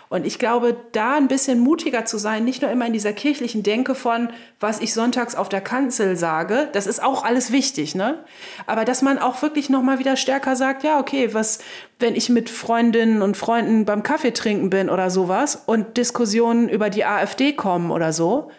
[0.09, 3.63] Und ich glaube, da ein bisschen mutiger zu sein, nicht nur immer in dieser kirchlichen
[3.63, 4.29] Denke von,
[4.61, 8.25] was ich sonntags auf der Kanzel sage, das ist auch alles wichtig, ne?
[8.67, 11.59] Aber dass man auch wirklich nochmal wieder stärker sagt, ja, okay, was,
[11.99, 16.91] wenn ich mit Freundinnen und Freunden beim Kaffee trinken bin oder sowas und Diskussionen über
[16.91, 18.51] die AfD kommen oder so,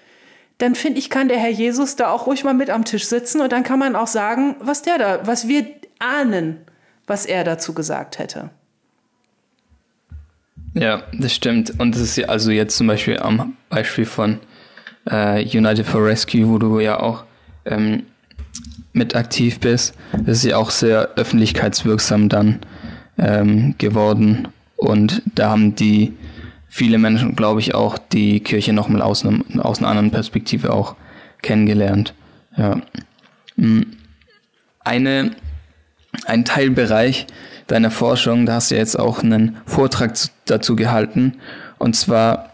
[0.57, 3.41] dann finde ich, kann der Herr Jesus da auch ruhig mal mit am Tisch sitzen
[3.41, 5.65] und dann kann man auch sagen, was der da, was wir
[5.99, 6.65] ahnen,
[7.07, 8.49] was er dazu gesagt hätte.
[10.75, 11.79] Ja, das stimmt.
[11.79, 14.39] Und das ist ja also jetzt zum Beispiel am Beispiel von
[15.09, 17.23] äh, United for Rescue, wo du ja auch
[17.65, 18.03] ähm,
[18.95, 22.59] mit aktiv bist, das ist ja auch sehr öffentlichkeitswirksam dann
[23.17, 24.47] ähm, geworden.
[24.77, 26.13] Und da haben die
[26.69, 29.25] viele Menschen, glaube ich, auch die Kirche nochmal aus,
[29.57, 30.95] aus einer anderen Perspektive auch
[31.41, 32.13] kennengelernt.
[32.57, 32.81] Ja.
[33.57, 33.85] Hm.
[34.79, 35.31] Eine,
[36.25, 37.27] ein Teilbereich,
[37.67, 40.13] deiner Forschung, da hast du ja jetzt auch einen Vortrag
[40.45, 41.35] dazu gehalten.
[41.77, 42.51] Und zwar,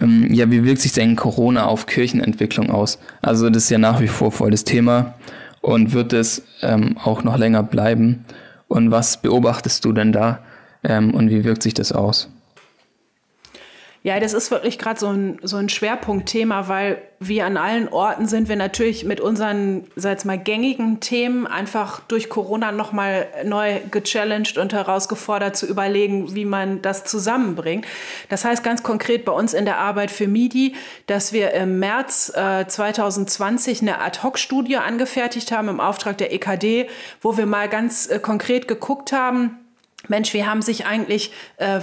[0.00, 2.98] ähm, ja, wie wirkt sich denn Corona auf Kirchenentwicklung aus?
[3.20, 5.14] Also das ist ja nach wie vor voll das Thema
[5.60, 8.24] und wird es ähm, auch noch länger bleiben.
[8.68, 10.38] Und was beobachtest du denn da
[10.84, 12.28] ähm, und wie wirkt sich das aus?
[14.04, 18.26] Ja, das ist wirklich gerade so ein, so ein Schwerpunktthema, weil wir an allen Orten
[18.26, 24.58] sind wir natürlich mit unseren, sag mal, gängigen Themen einfach durch Corona nochmal neu gechallenged
[24.58, 27.86] und herausgefordert zu überlegen, wie man das zusammenbringt.
[28.28, 30.74] Das heißt ganz konkret bei uns in der Arbeit für MIDI,
[31.06, 36.88] dass wir im März äh, 2020 eine Ad-Hoc-Studie angefertigt haben im Auftrag der EKD,
[37.20, 39.61] wo wir mal ganz äh, konkret geguckt haben,
[40.08, 41.80] Mensch, wie haben sich eigentlich äh,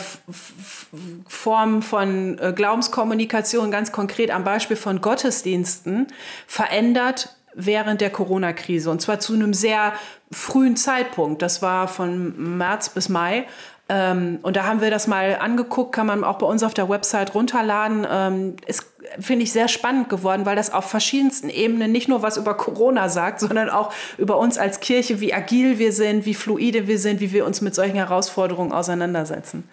[1.27, 6.07] Formen von äh, Glaubenskommunikation ganz konkret am Beispiel von Gottesdiensten
[6.47, 9.93] verändert während der Corona-Krise und zwar zu einem sehr
[10.31, 11.41] frühen Zeitpunkt.
[11.41, 13.45] Das war von März bis Mai.
[13.89, 16.89] Ähm, und da haben wir das mal angeguckt, kann man auch bei uns auf der
[16.89, 18.05] Website runterladen.
[18.09, 18.85] Ähm, ist,
[19.19, 23.09] finde ich, sehr spannend geworden, weil das auf verschiedensten Ebenen nicht nur was über Corona
[23.09, 27.19] sagt, sondern auch über uns als Kirche, wie agil wir sind, wie fluide wir sind,
[27.19, 29.67] wie wir uns mit solchen Herausforderungen auseinandersetzen.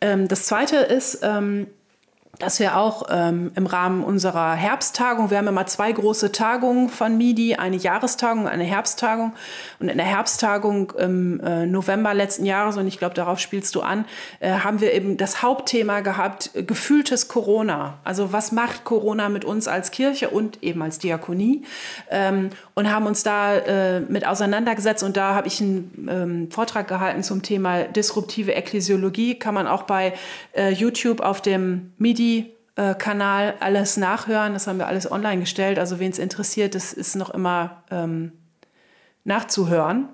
[0.00, 1.66] Ähm, das Zweite ist, ähm,
[2.38, 7.16] dass wir auch ähm, im Rahmen unserer Herbsttagung, wir haben immer zwei große Tagungen von
[7.16, 9.32] MIDI, eine Jahrestagung, eine Herbsttagung.
[9.78, 13.82] Und in der Herbsttagung im äh, November letzten Jahres, und ich glaube, darauf spielst du
[13.82, 14.04] an,
[14.40, 17.98] äh, haben wir eben das Hauptthema gehabt, äh, gefühltes Corona.
[18.04, 21.64] Also was macht Corona mit uns als Kirche und eben als Diakonie?
[22.10, 25.02] Ähm, und haben uns da äh, mit auseinandergesetzt.
[25.02, 29.38] Und da habe ich einen ähm, Vortrag gehalten zum Thema disruptive Ekklesiologie.
[29.38, 30.14] Kann man auch bei
[30.52, 32.50] äh, YouTube auf dem MIDI
[32.98, 34.52] Kanal alles nachhören.
[34.52, 35.78] Das haben wir alles online gestellt.
[35.78, 38.32] Also wen es interessiert, das ist noch immer ähm,
[39.22, 40.08] nachzuhören.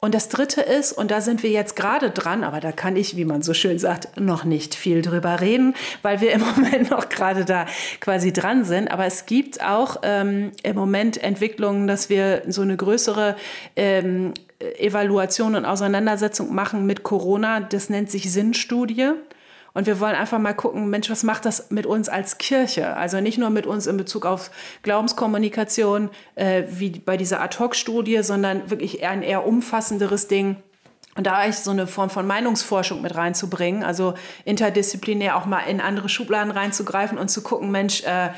[0.00, 3.16] Und das Dritte ist, und da sind wir jetzt gerade dran, aber da kann ich,
[3.16, 7.08] wie man so schön sagt, noch nicht viel drüber reden, weil wir im Moment noch
[7.08, 7.66] gerade da
[8.00, 8.92] quasi dran sind.
[8.92, 13.34] Aber es gibt auch ähm, im Moment Entwicklungen, dass wir so eine größere
[13.74, 17.60] ähm, Evaluation und Auseinandersetzung machen mit Corona.
[17.60, 19.12] Das nennt sich Sinnstudie.
[19.74, 22.96] Und wir wollen einfach mal gucken, Mensch, was macht das mit uns als Kirche?
[22.96, 24.50] Also nicht nur mit uns in Bezug auf
[24.82, 30.56] Glaubenskommunikation, äh, wie bei dieser Ad-Hoc-Studie, sondern wirklich ein eher umfassenderes Ding.
[31.16, 35.80] Und da eigentlich so eine Form von Meinungsforschung mit reinzubringen, also interdisziplinär auch mal in
[35.80, 38.30] andere Schubladen reinzugreifen und zu gucken, Mensch, äh,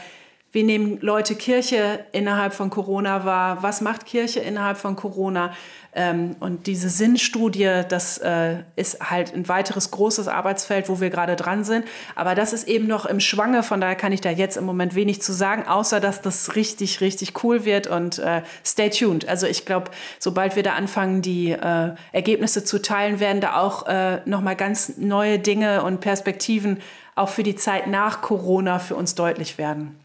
[0.52, 3.62] wie nehmen Leute Kirche innerhalb von Corona wahr?
[3.62, 5.52] Was macht Kirche innerhalb von Corona?
[5.92, 11.36] Ähm, und diese Sinnstudie, das äh, ist halt ein weiteres großes Arbeitsfeld, wo wir gerade
[11.36, 11.84] dran sind.
[12.16, 14.96] Aber das ist eben noch im Schwange, von daher kann ich da jetzt im Moment
[14.96, 19.28] wenig zu sagen, außer dass das richtig, richtig cool wird und äh, stay tuned.
[19.28, 23.86] Also ich glaube, sobald wir da anfangen, die äh, Ergebnisse zu teilen, werden da auch
[23.86, 26.80] äh, nochmal ganz neue Dinge und Perspektiven
[27.14, 29.99] auch für die Zeit nach Corona für uns deutlich werden.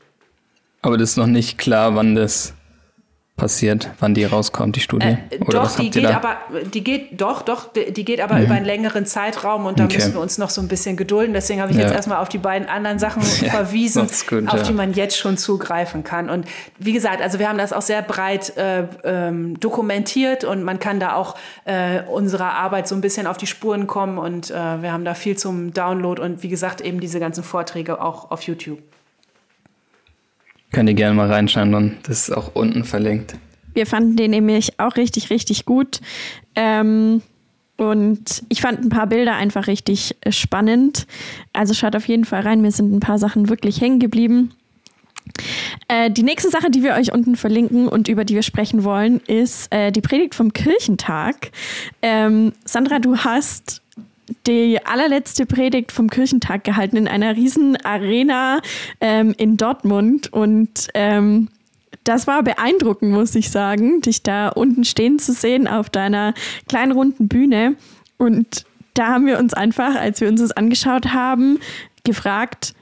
[0.85, 2.53] Aber das ist noch nicht klar, wann das
[3.35, 5.17] passiert, wann die rauskommt, die Studie?
[5.29, 6.37] Äh, doch, die geht aber,
[6.73, 8.43] die geht, doch, doch, die geht aber mhm.
[8.43, 9.95] über einen längeren Zeitraum und da okay.
[9.95, 11.33] müssen wir uns noch so ein bisschen gedulden.
[11.33, 11.85] Deswegen habe ich ja.
[11.85, 14.63] jetzt erstmal auf die beiden anderen Sachen ja, verwiesen, gut, auf ja.
[14.63, 16.29] die man jetzt schon zugreifen kann.
[16.29, 20.77] Und wie gesagt, also wir haben das auch sehr breit äh, ähm, dokumentiert und man
[20.77, 24.53] kann da auch äh, unserer Arbeit so ein bisschen auf die Spuren kommen und äh,
[24.53, 28.43] wir haben da viel zum Download und wie gesagt eben diese ganzen Vorträge auch auf
[28.43, 28.79] YouTube.
[30.75, 33.35] Könnt ihr gerne mal reinschauen und das ist auch unten verlinkt.
[33.73, 36.01] Wir fanden den nämlich auch richtig, richtig gut.
[36.53, 37.21] Ähm,
[37.77, 41.07] und ich fand ein paar Bilder einfach richtig äh, spannend.
[41.53, 42.59] Also schaut auf jeden Fall rein.
[42.59, 44.51] Mir sind ein paar Sachen wirklich hängen geblieben.
[45.87, 49.21] Äh, die nächste Sache, die wir euch unten verlinken und über die wir sprechen wollen,
[49.27, 51.51] ist äh, die Predigt vom Kirchentag.
[52.01, 53.81] Ähm, Sandra, du hast
[54.47, 58.61] die allerletzte Predigt vom Kirchentag gehalten in einer riesen Arena
[59.01, 61.49] ähm, in Dortmund und ähm,
[62.03, 66.33] das war beeindruckend, muss ich sagen, dich da unten stehen zu sehen auf deiner
[66.67, 67.75] kleinen runden Bühne.
[68.17, 71.59] Und da haben wir uns einfach, als wir uns das angeschaut haben,
[72.03, 72.75] gefragt,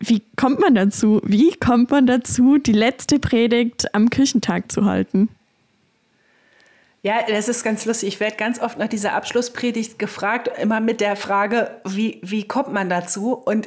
[0.00, 1.20] wie kommt man dazu?
[1.24, 5.28] Wie kommt man dazu, die letzte Predigt am Kirchentag zu halten?
[7.04, 8.08] Ja, das ist ganz lustig.
[8.08, 12.72] Ich werde ganz oft nach dieser Abschlusspredigt gefragt, immer mit der Frage, wie, wie kommt
[12.72, 13.34] man dazu?
[13.34, 13.66] Und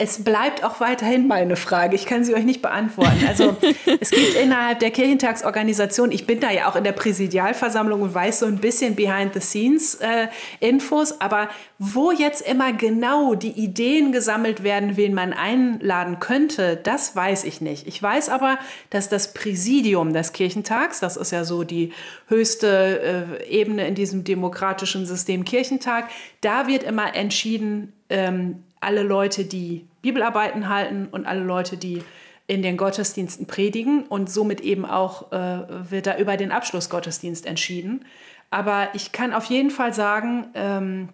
[0.00, 1.94] es bleibt auch weiterhin meine Frage.
[1.94, 3.22] Ich kann sie euch nicht beantworten.
[3.28, 3.54] Also
[4.00, 8.38] es gibt innerhalb der Kirchentagsorganisation, ich bin da ja auch in der Präsidialversammlung und weiß
[8.38, 15.12] so ein bisschen Behind-the-Scenes-Infos, äh, aber wo jetzt immer genau die Ideen gesammelt werden, wen
[15.12, 17.86] man einladen könnte, das weiß ich nicht.
[17.86, 18.58] Ich weiß aber,
[18.88, 21.92] dass das Präsidium des Kirchentags, das ist ja so die
[22.26, 26.08] höchste äh, Ebene in diesem demokratischen System Kirchentag,
[26.40, 32.02] da wird immer entschieden, ähm, alle Leute, die Bibelarbeiten halten und alle Leute, die
[32.46, 38.04] in den Gottesdiensten predigen und somit eben auch äh, wird da über den Abschlussgottesdienst entschieden.
[38.50, 41.10] Aber ich kann auf jeden Fall sagen, ähm,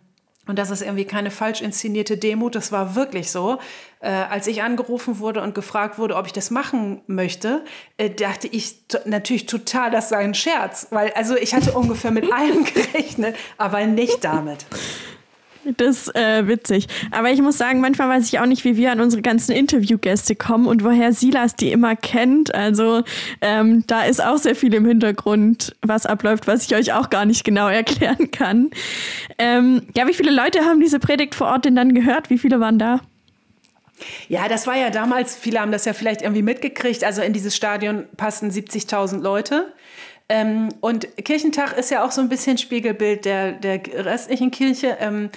[0.47, 3.59] und das ist irgendwie keine falsch inszenierte Demut, das war wirklich so.
[4.01, 7.65] Äh, als ich angerufen wurde und gefragt wurde, ob ich das machen möchte,
[7.97, 10.87] äh, dachte ich natürlich total, das sei ein Scherz.
[10.91, 14.65] Weil, also ich hatte ungefähr mit allem gerechnet, aber nicht damit.
[15.77, 16.87] Das ist äh, witzig.
[17.11, 20.37] Aber ich muss sagen, manchmal weiß ich auch nicht, wie wir an unsere ganzen Interviewgäste
[20.37, 22.55] kommen und woher Silas die immer kennt.
[22.55, 23.03] Also
[23.41, 27.25] ähm, da ist auch sehr viel im Hintergrund, was abläuft, was ich euch auch gar
[27.25, 28.71] nicht genau erklären kann.
[29.39, 32.31] Ähm, ja, wie viele Leute haben diese Predigt vor Ort denn dann gehört?
[32.31, 33.01] Wie viele waren da?
[34.29, 37.03] Ja, das war ja damals, viele haben das ja vielleicht irgendwie mitgekriegt.
[37.03, 39.73] Also in dieses Stadion passen 70.000 Leute.
[40.29, 44.97] Ähm, und Kirchentag ist ja auch so ein bisschen Spiegelbild der, der restlichen Kirche.
[45.01, 45.31] Ähm,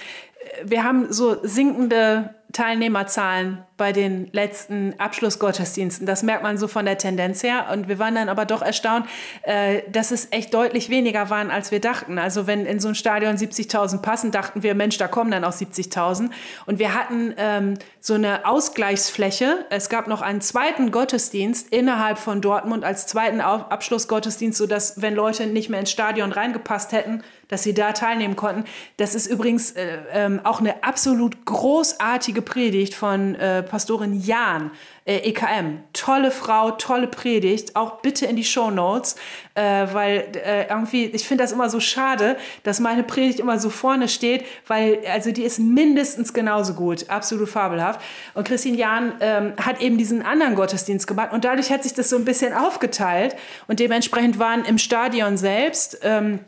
[0.64, 6.06] wir haben so sinkende Teilnehmerzahlen bei den letzten Abschlussgottesdiensten.
[6.06, 7.68] Das merkt man so von der Tendenz her.
[7.72, 9.06] Und wir waren dann aber doch erstaunt,
[9.42, 12.18] äh, dass es echt deutlich weniger waren, als wir dachten.
[12.18, 15.52] Also wenn in so ein Stadion 70.000 passen, dachten wir, Mensch, da kommen dann auch
[15.52, 16.30] 70.000.
[16.66, 19.64] Und wir hatten ähm, so eine Ausgleichsfläche.
[19.70, 25.46] Es gab noch einen zweiten Gottesdienst innerhalb von Dortmund als zweiten Abschlussgottesdienst, sodass, wenn Leute
[25.46, 28.64] nicht mehr ins Stadion reingepasst hätten, dass sie da teilnehmen konnten.
[28.96, 34.70] Das ist übrigens äh, ähm, auch eine absolut großartige Predigt von äh, Pastorin Jan,
[35.04, 35.80] äh, EKM.
[35.92, 37.74] Tolle Frau, tolle Predigt.
[37.74, 39.16] Auch bitte in die Show Notes,
[39.54, 43.68] äh, weil äh, irgendwie, ich finde das immer so schade, dass meine Predigt immer so
[43.70, 47.10] vorne steht, weil also die ist mindestens genauso gut.
[47.10, 48.00] Absolut fabelhaft.
[48.34, 52.08] Und Christine Jahn ähm, hat eben diesen anderen Gottesdienst gemacht und dadurch hat sich das
[52.08, 53.34] so ein bisschen aufgeteilt
[53.66, 56.40] und dementsprechend waren im Stadion selbst ähm,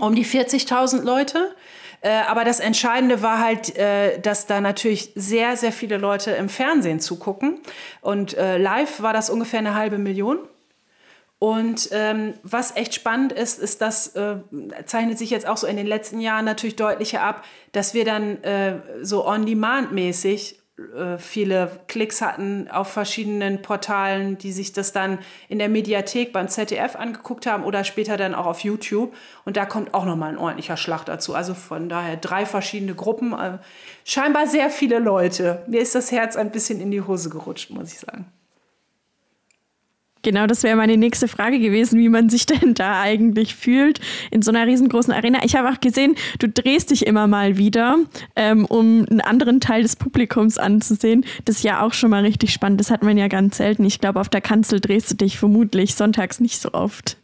[0.00, 1.54] um die 40.000 Leute.
[2.02, 6.48] Äh, aber das Entscheidende war halt, äh, dass da natürlich sehr, sehr viele Leute im
[6.48, 7.60] Fernsehen zugucken.
[8.00, 10.38] Und äh, live war das ungefähr eine halbe Million.
[11.38, 14.36] Und ähm, was echt spannend ist, ist, das äh,
[14.84, 18.42] zeichnet sich jetzt auch so in den letzten Jahren natürlich deutlicher ab, dass wir dann
[18.44, 20.59] äh, so on-demand-mäßig
[21.18, 26.96] viele Klicks hatten auf verschiedenen Portalen, die sich das dann in der Mediathek beim ZDF
[26.96, 29.14] angeguckt haben oder später dann auch auf YouTube.
[29.44, 31.34] Und da kommt auch nochmal ein ordentlicher Schlag dazu.
[31.34, 33.32] Also von daher drei verschiedene Gruppen.
[33.32, 33.58] Äh,
[34.04, 35.62] scheinbar sehr viele Leute.
[35.66, 38.26] Mir ist das Herz ein bisschen in die Hose gerutscht, muss ich sagen.
[40.22, 44.42] Genau, das wäre meine nächste Frage gewesen, wie man sich denn da eigentlich fühlt in
[44.42, 45.40] so einer riesengroßen Arena.
[45.44, 47.96] Ich habe auch gesehen, du drehst dich immer mal wieder,
[48.36, 51.24] ähm, um einen anderen Teil des Publikums anzusehen.
[51.46, 52.80] Das ist ja auch schon mal richtig spannend.
[52.80, 53.84] Das hat man ja ganz selten.
[53.84, 57.16] Ich glaube, auf der Kanzel drehst du dich vermutlich sonntags nicht so oft.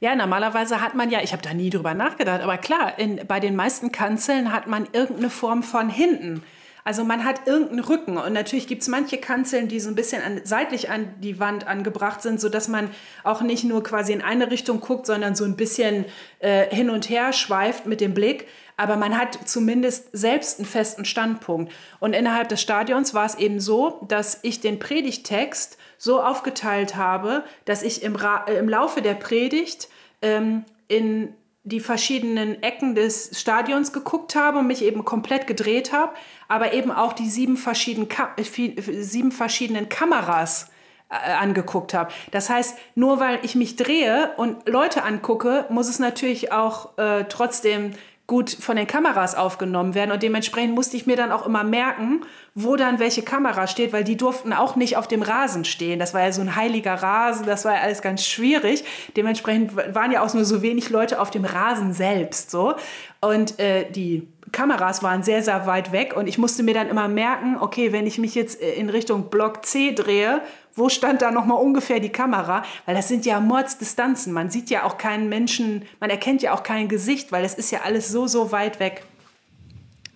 [0.00, 3.38] Ja, normalerweise hat man ja, ich habe da nie drüber nachgedacht, aber klar, in, bei
[3.38, 6.42] den meisten Kanzeln hat man irgendeine Form von hinten.
[6.90, 10.22] Also man hat irgendeinen Rücken und natürlich gibt es manche Kanzeln, die so ein bisschen
[10.22, 12.90] an, seitlich an die Wand angebracht sind, sodass man
[13.22, 16.04] auch nicht nur quasi in eine Richtung guckt, sondern so ein bisschen
[16.40, 18.48] äh, hin und her schweift mit dem Blick.
[18.76, 21.72] Aber man hat zumindest selbst einen festen Standpunkt.
[22.00, 27.44] Und innerhalb des Stadions war es eben so, dass ich den Predigtext so aufgeteilt habe,
[27.66, 29.88] dass ich im, Ra äh, im Laufe der Predigt
[30.22, 36.14] ähm, in die verschiedenen Ecken des Stadions geguckt habe und mich eben komplett gedreht habe,
[36.50, 40.68] aber eben auch die sieben verschiedenen, Ka sieben verschiedenen Kameras
[41.08, 42.12] äh, angeguckt habe.
[42.32, 47.24] Das heißt, nur weil ich mich drehe und Leute angucke, muss es natürlich auch äh,
[47.28, 47.92] trotzdem
[48.26, 50.10] gut von den Kameras aufgenommen werden.
[50.10, 52.22] Und dementsprechend musste ich mir dann auch immer merken,
[52.54, 56.00] wo dann welche Kamera steht, weil die durften auch nicht auf dem Rasen stehen.
[56.00, 58.84] Das war ja so ein heiliger Rasen, das war ja alles ganz schwierig.
[59.16, 62.50] Dementsprechend waren ja auch nur so wenig Leute auf dem Rasen selbst.
[62.50, 62.74] So.
[63.20, 67.08] Und äh, die Kameras waren sehr, sehr weit weg und ich musste mir dann immer
[67.08, 70.42] merken, okay, wenn ich mich jetzt äh, in Richtung Block C drehe,
[70.74, 72.62] wo stand da nochmal ungefähr die Kamera?
[72.86, 74.32] Weil das sind ja Mordsdistanzen.
[74.32, 77.70] Man sieht ja auch keinen Menschen, man erkennt ja auch kein Gesicht, weil das ist
[77.70, 79.04] ja alles so, so weit weg.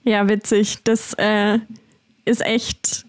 [0.05, 0.83] Ja, witzig.
[0.85, 1.59] Das äh,
[2.25, 3.07] ist echt.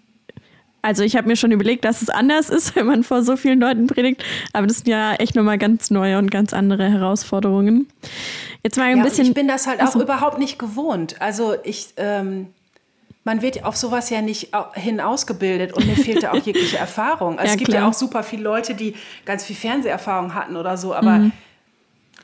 [0.86, 3.58] Also ich habe mir schon überlegt, dass es anders ist, wenn man vor so vielen
[3.58, 4.22] Leuten predigt,
[4.52, 7.88] aber das sind ja echt nochmal ganz neue und ganz andere Herausforderungen.
[8.62, 9.26] Jetzt mal ein ja, bisschen.
[9.26, 11.20] Ich bin das halt auch also, überhaupt nicht gewohnt.
[11.20, 12.46] Also ich, ähm,
[13.24, 17.40] man wird auf sowas ja nicht hin ausgebildet und mir fehlte auch jegliche Erfahrung.
[17.40, 17.82] Also ja, es gibt klar.
[17.82, 18.94] ja auch super viele Leute, die
[19.24, 21.32] ganz viel Fernseherfahrung hatten oder so, aber mhm.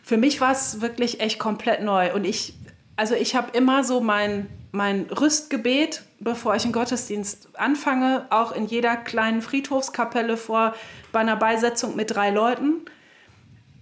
[0.04, 2.54] für mich war es wirklich echt komplett neu und ich,
[2.94, 8.66] also ich habe immer so mein, mein Rüstgebet, bevor ich einen Gottesdienst anfange, auch in
[8.66, 10.74] jeder kleinen Friedhofskapelle vor
[11.10, 12.82] bei einer Beisetzung mit drei Leuten.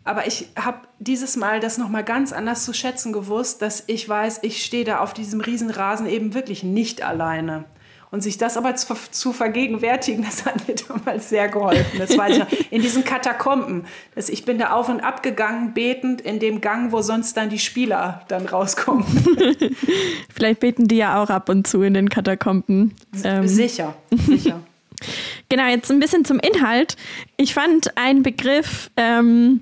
[0.05, 4.41] Aber ich habe dieses Mal das nochmal ganz anders zu schätzen gewusst, dass ich weiß,
[4.43, 7.65] ich stehe da auf diesem Riesenrasen eben wirklich nicht alleine.
[8.13, 11.99] Und sich das aber zu, zu, vergegenwärtigen, das hat mir damals sehr geholfen.
[11.99, 12.71] Das weiß ich noch.
[12.71, 13.85] In diesen Katakomben.
[14.15, 17.51] Das, ich bin da auf und ab gegangen, betend in dem Gang, wo sonst dann
[17.51, 19.05] die Spieler dann rauskommen.
[20.35, 22.95] Vielleicht beten die ja auch ab und zu in den Katakomben.
[23.23, 23.47] Ähm.
[23.47, 24.61] Sicher, sicher.
[25.49, 26.97] genau, jetzt ein bisschen zum Inhalt.
[27.37, 29.61] Ich fand einen Begriff, ähm,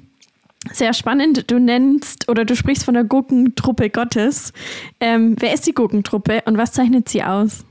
[0.72, 1.50] sehr spannend.
[1.50, 4.52] Du nennst oder du sprichst von der Gurkentruppe Gottes.
[5.00, 7.64] Ähm, wer ist die Gurkentruppe und was zeichnet sie aus?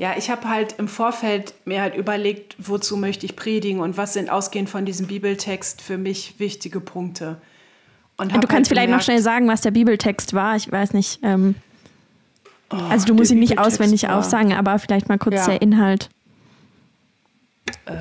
[0.00, 4.14] Ja, ich habe halt im Vorfeld mir halt überlegt, wozu möchte ich predigen und was
[4.14, 7.36] sind ausgehend von diesem Bibeltext für mich wichtige Punkte.
[8.16, 10.56] Und du kannst halt vielleicht noch schnell sagen, was der Bibeltext war.
[10.56, 11.20] Ich weiß nicht.
[11.22, 11.54] Ähm,
[12.70, 14.16] oh, also du musst ihn nicht auswendig war.
[14.16, 15.46] aufsagen, aber vielleicht mal kurz ja.
[15.48, 16.08] der Inhalt.
[17.84, 17.92] Äh,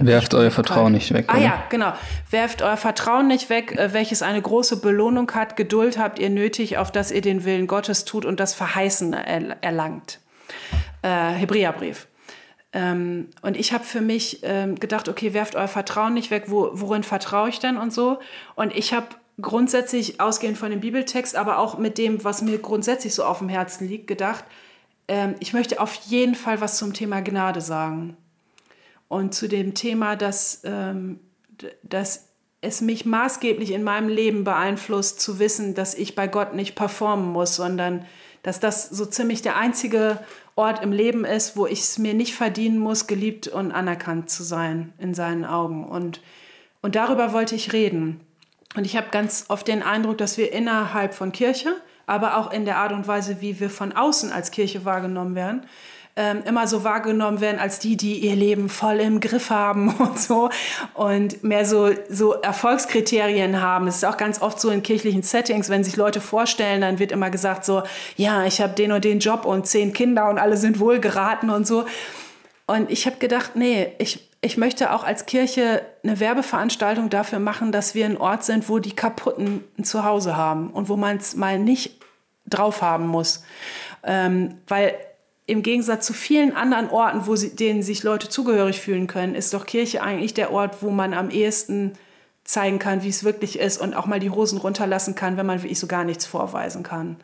[0.00, 1.26] Werft euer Vertrauen nicht weg.
[1.28, 1.42] Ah oder?
[1.42, 1.92] ja, genau.
[2.30, 5.56] Werft euer Vertrauen nicht weg, äh, welches eine große Belohnung hat.
[5.58, 10.18] Geduld habt ihr nötig, auf dass ihr den Willen Gottes tut und das Verheißen erlangt.
[11.02, 12.06] Äh, Hebräerbrief.
[12.72, 16.70] Ähm, und ich habe für mich ähm, gedacht, okay, werft euer Vertrauen nicht weg, wo,
[16.72, 18.18] worin vertraue ich denn und so.
[18.54, 19.08] Und ich habe
[19.40, 23.48] grundsätzlich, ausgehend von dem Bibeltext, aber auch mit dem, was mir grundsätzlich so auf dem
[23.48, 24.44] Herzen liegt, gedacht,
[25.08, 28.16] ähm, ich möchte auf jeden Fall was zum Thema Gnade sagen.
[29.08, 31.20] Und zu dem Thema, dass, ähm,
[31.82, 32.28] dass
[32.62, 37.32] es mich maßgeblich in meinem Leben beeinflusst, zu wissen, dass ich bei Gott nicht performen
[37.32, 38.06] muss, sondern
[38.42, 40.18] dass das so ziemlich der einzige
[40.54, 44.42] Ort im Leben ist, wo ich es mir nicht verdienen muss, geliebt und anerkannt zu
[44.42, 45.84] sein in seinen Augen.
[45.84, 46.20] Und,
[46.82, 48.20] und darüber wollte ich reden.
[48.74, 51.74] Und ich habe ganz oft den Eindruck, dass wir innerhalb von Kirche,
[52.06, 55.66] aber auch in der Art und Weise, wie wir von außen als Kirche wahrgenommen werden,
[56.14, 60.18] ähm, immer so wahrgenommen werden als die, die ihr Leben voll im Griff haben und
[60.18, 60.50] so
[60.94, 63.88] und mehr so, so Erfolgskriterien haben.
[63.88, 67.12] Es ist auch ganz oft so in kirchlichen Settings, wenn sich Leute vorstellen, dann wird
[67.12, 67.82] immer gesagt so,
[68.16, 71.48] ja, ich habe den und den Job und zehn Kinder und alle sind wohl geraten
[71.50, 71.86] und so.
[72.66, 77.72] Und ich habe gedacht, nee, ich, ich möchte auch als Kirche eine Werbeveranstaltung dafür machen,
[77.72, 81.36] dass wir ein Ort sind, wo die Kaputten ein Zuhause haben und wo man es
[81.36, 82.00] mal nicht
[82.46, 83.44] drauf haben muss.
[84.04, 84.94] Ähm, weil
[85.46, 89.52] im Gegensatz zu vielen anderen Orten, wo sie, denen sich Leute zugehörig fühlen können, ist
[89.52, 91.94] doch Kirche eigentlich der Ort, wo man am ehesten
[92.44, 95.62] zeigen kann, wie es wirklich ist und auch mal die Hosen runterlassen kann, wenn man
[95.62, 97.16] wirklich so gar nichts vorweisen kann.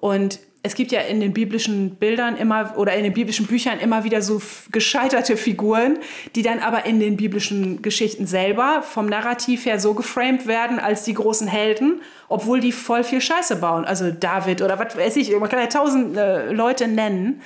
[0.00, 4.02] Und es gibt ja in den biblischen Bildern immer oder in den biblischen Büchern immer
[4.02, 4.42] wieder so
[4.72, 5.98] gescheiterte Figuren,
[6.34, 11.04] die dann aber in den biblischen Geschichten selber vom Narrativ her so geframed werden als
[11.04, 13.84] die großen Helden, obwohl die voll viel Scheiße bauen.
[13.84, 17.42] Also David oder was weiß ich, man kann ja tausend äh, Leute nennen.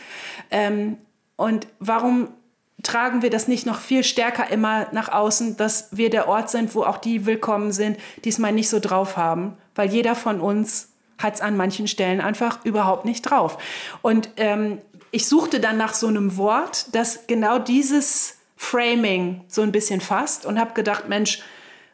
[0.50, 0.96] Ähm,
[1.36, 2.28] und warum
[2.82, 6.74] tragen wir das nicht noch viel stärker immer nach außen, dass wir der Ort sind,
[6.74, 10.40] wo auch die willkommen sind, die es mal nicht so drauf haben, weil jeder von
[10.40, 10.89] uns
[11.22, 13.58] hat es an manchen Stellen einfach überhaupt nicht drauf.
[14.02, 14.78] Und ähm,
[15.10, 20.46] ich suchte dann nach so einem Wort, das genau dieses Framing so ein bisschen fasst
[20.46, 21.42] und habe gedacht, Mensch,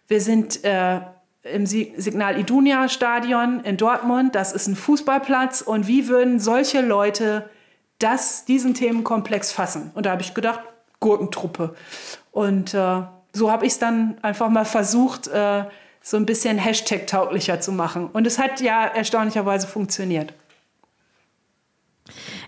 [0.09, 1.01] wir sind äh,
[1.43, 7.49] im Signal Idunia Stadion in Dortmund, das ist ein Fußballplatz und wie würden solche Leute
[7.99, 9.91] das, diesen Themenkomplex fassen?
[9.95, 10.61] Und da habe ich gedacht,
[11.01, 11.75] Gurkentruppe.
[12.33, 13.03] Und äh,
[13.33, 15.65] so habe ich es dann einfach mal versucht, äh,
[16.07, 18.07] so ein bisschen Hashtag-tauglicher zu machen.
[18.13, 20.33] Und es hat ja erstaunlicherweise funktioniert.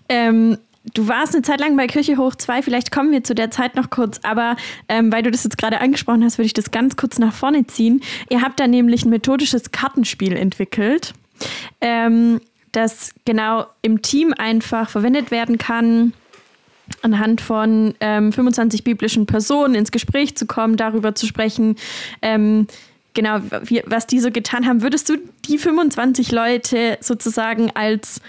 [0.07, 0.57] Ähm,
[0.93, 3.75] du warst eine Zeit lang bei Kirche Hoch 2, vielleicht kommen wir zu der Zeit
[3.75, 4.55] noch kurz, aber
[4.87, 7.67] ähm, weil du das jetzt gerade angesprochen hast, würde ich das ganz kurz nach vorne
[7.67, 8.01] ziehen.
[8.29, 11.13] Ihr habt da nämlich ein methodisches Kartenspiel entwickelt,
[11.81, 12.39] ähm,
[12.71, 16.13] das genau im Team einfach verwendet werden kann,
[17.01, 21.75] anhand von ähm, 25 biblischen Personen ins Gespräch zu kommen, darüber zu sprechen,
[22.21, 22.67] ähm,
[23.13, 24.81] genau, wie, was die so getan haben.
[24.81, 28.21] Würdest du die 25 Leute sozusagen als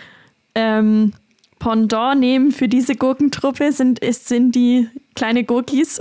[0.54, 1.12] ähm,
[1.58, 3.72] Pendant nehmen für diese Gurkentruppe?
[3.72, 6.00] Sind, ist, sind die kleine Gurkis?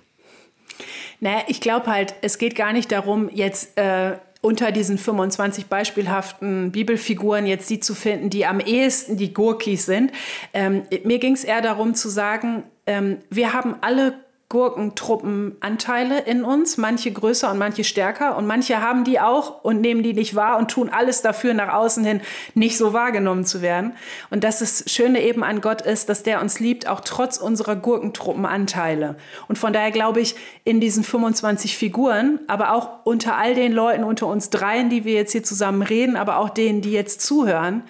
[1.20, 6.72] naja, ich glaube halt, es geht gar nicht darum, jetzt äh, unter diesen 25 beispielhaften
[6.72, 10.10] Bibelfiguren jetzt die zu finden, die am ehesten die Gurkis sind.
[10.52, 14.14] Ähm, mir ging es eher darum zu sagen, ähm, wir haben alle
[14.52, 20.02] Gurkentruppenanteile in uns, manche größer und manche stärker und manche haben die auch und nehmen
[20.02, 22.20] die nicht wahr und tun alles dafür, nach außen hin
[22.52, 23.94] nicht so wahrgenommen zu werden.
[24.28, 27.76] Und dass das Schöne eben an Gott ist, dass der uns liebt, auch trotz unserer
[27.76, 29.16] Gurkentruppenanteile.
[29.48, 30.34] Und von daher glaube ich,
[30.64, 35.14] in diesen 25 Figuren, aber auch unter all den Leuten, unter uns dreien, die wir
[35.14, 37.84] jetzt hier zusammen reden, aber auch denen, die jetzt zuhören,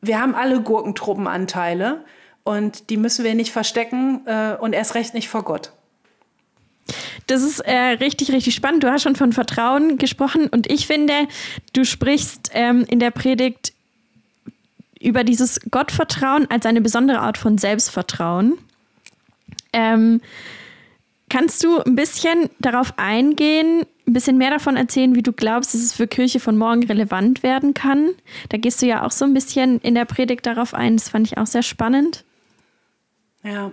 [0.00, 2.04] wir haben alle Gurkentruppenanteile.
[2.42, 5.70] Und die müssen wir nicht verstecken äh, und erst recht nicht vor Gott.
[7.26, 8.82] Das ist äh, richtig, richtig spannend.
[8.82, 11.14] Du hast schon von Vertrauen gesprochen und ich finde,
[11.72, 13.72] du sprichst ähm, in der Predigt
[15.00, 18.58] über dieses Gottvertrauen als eine besondere Art von Selbstvertrauen.
[19.72, 20.20] Ähm,
[21.28, 25.80] kannst du ein bisschen darauf eingehen, ein bisschen mehr davon erzählen, wie du glaubst, dass
[25.80, 28.10] es für Kirche von morgen relevant werden kann?
[28.50, 30.96] Da gehst du ja auch so ein bisschen in der Predigt darauf ein.
[30.96, 32.24] Das fand ich auch sehr spannend.
[33.42, 33.72] Ja,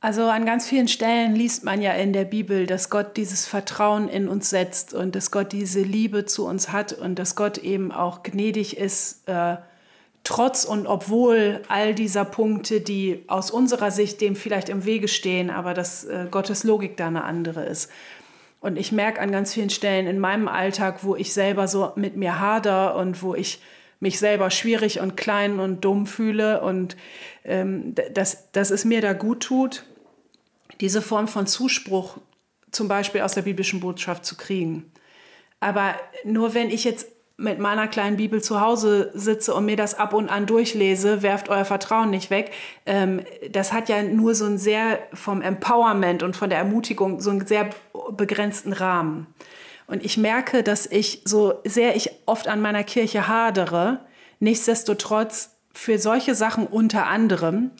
[0.00, 4.08] also an ganz vielen Stellen liest man ja in der Bibel, dass Gott dieses Vertrauen
[4.08, 7.90] in uns setzt und dass Gott diese Liebe zu uns hat und dass Gott eben
[7.90, 9.56] auch gnädig ist, äh,
[10.22, 15.50] trotz und obwohl all dieser Punkte, die aus unserer Sicht dem vielleicht im Wege stehen,
[15.50, 17.90] aber dass äh, Gottes Logik da eine andere ist.
[18.60, 22.16] Und ich merke an ganz vielen Stellen in meinem Alltag, wo ich selber so mit
[22.16, 23.60] mir hader und wo ich
[24.00, 26.96] mich selber schwierig und klein und dumm fühle und
[27.44, 29.84] ähm, dass, dass es mir da gut tut,
[30.80, 32.18] diese Form von Zuspruch
[32.70, 34.90] zum Beispiel aus der biblischen Botschaft zu kriegen.
[35.60, 37.08] Aber nur wenn ich jetzt
[37.40, 41.48] mit meiner kleinen Bibel zu Hause sitze und mir das ab und an durchlese, werft
[41.48, 42.50] euer Vertrauen nicht weg.
[42.84, 47.30] Ähm, das hat ja nur so ein sehr vom Empowerment und von der Ermutigung so
[47.30, 47.70] einen sehr
[48.10, 49.28] begrenzten Rahmen.
[49.86, 54.00] Und ich merke, dass ich so sehr ich oft an meiner Kirche hadere,
[54.40, 57.70] nichtsdestotrotz für solche Sachen unter anderem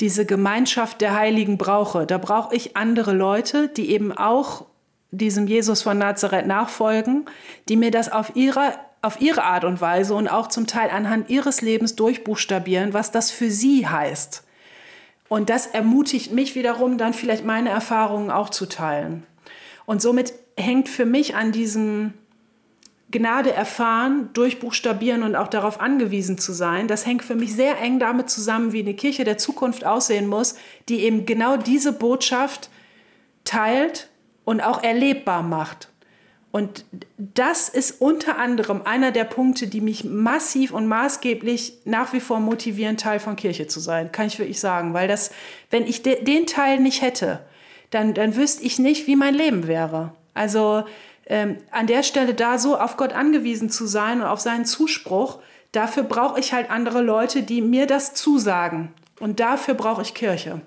[0.00, 2.06] diese Gemeinschaft der Heiligen brauche.
[2.06, 4.66] Da brauche ich andere Leute, die eben auch
[5.10, 7.26] diesem Jesus von Nazareth nachfolgen,
[7.68, 11.30] die mir das auf ihre, auf ihre Art und Weise und auch zum Teil anhand
[11.30, 14.44] ihres Lebens durchbuchstabieren, was das für sie heißt.
[15.28, 19.24] Und das ermutigt mich wiederum, dann vielleicht meine Erfahrungen auch zu teilen.
[19.86, 22.14] Und somit hängt für mich an diesem
[23.10, 27.98] Gnade erfahren, durchbuchstabieren und auch darauf angewiesen zu sein, das hängt für mich sehr eng
[27.98, 30.54] damit zusammen, wie eine Kirche der Zukunft aussehen muss,
[30.88, 32.70] die eben genau diese Botschaft
[33.44, 34.08] teilt
[34.44, 35.88] und auch erlebbar macht.
[36.52, 36.84] Und
[37.16, 42.40] das ist unter anderem einer der Punkte, die mich massiv und maßgeblich nach wie vor
[42.40, 44.92] motivieren, Teil von Kirche zu sein, kann ich wirklich sagen.
[44.92, 45.30] Weil das,
[45.70, 47.40] wenn ich de den Teil nicht hätte,
[47.90, 50.12] dann, dann wüsste ich nicht, wie mein Leben wäre.
[50.34, 50.84] Also
[51.30, 55.38] ähm, an der Stelle da so auf Gott angewiesen zu sein und auf seinen Zuspruch,
[55.72, 58.92] dafür brauche ich halt andere Leute, die mir das zusagen.
[59.18, 60.60] Und dafür brauche ich Kirche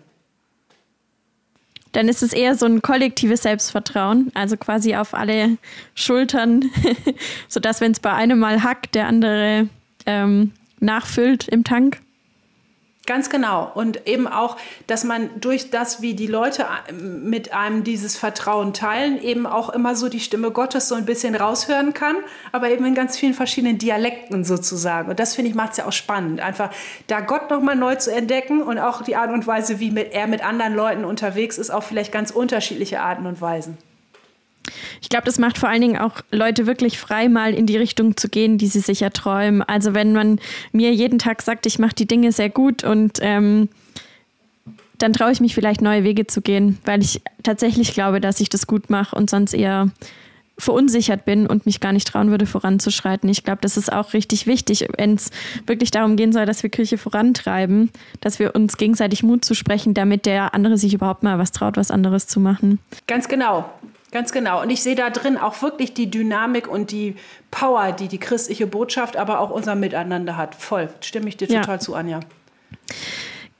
[1.93, 5.57] dann ist es eher so ein kollektives Selbstvertrauen, also quasi auf alle
[5.95, 6.65] Schultern,
[7.47, 9.69] sodass, wenn es bei einem mal hackt, der andere
[10.05, 12.01] ähm, nachfüllt im Tank.
[13.05, 13.69] Ganz genau.
[13.73, 14.55] Und eben auch,
[14.87, 19.69] dass man durch das, wie die Leute äh, mit einem dieses Vertrauen teilen, eben auch
[19.69, 22.15] immer so die Stimme Gottes so ein bisschen raushören kann,
[22.53, 25.09] aber eben in ganz vielen verschiedenen Dialekten sozusagen.
[25.09, 26.69] Und das finde ich macht es ja auch spannend, einfach
[27.07, 30.27] da Gott nochmal neu zu entdecken und auch die Art und Weise, wie mit, er
[30.27, 33.77] mit anderen Leuten unterwegs ist, auch vielleicht ganz unterschiedliche Arten und Weisen.
[35.01, 38.17] Ich glaube, das macht vor allen Dingen auch Leute wirklich frei, mal in die Richtung
[38.17, 39.61] zu gehen, die sie sich erträumen.
[39.61, 40.39] Also wenn man
[40.71, 43.69] mir jeden Tag sagt, ich mache die Dinge sehr gut und ähm,
[44.97, 48.49] dann traue ich mich vielleicht neue Wege zu gehen, weil ich tatsächlich glaube, dass ich
[48.49, 49.89] das gut mache und sonst eher
[50.57, 53.27] verunsichert bin und mich gar nicht trauen würde, voranzuschreiten.
[53.27, 55.31] Ich glaube, das ist auch richtig wichtig, wenn es
[55.65, 57.89] wirklich darum gehen soll, dass wir Kirche vorantreiben,
[58.21, 61.75] dass wir uns gegenseitig Mut zu sprechen, damit der andere sich überhaupt mal was traut,
[61.75, 62.79] was anderes zu machen.
[63.07, 63.69] Ganz genau.
[64.13, 64.61] Ganz genau.
[64.61, 67.15] Und ich sehe da drin auch wirklich die Dynamik und die
[67.49, 70.53] Power, die die christliche Botschaft, aber auch unser Miteinander hat.
[70.53, 70.89] Voll.
[71.01, 71.61] Stimme ich dir ja.
[71.61, 72.19] total zu, Anja.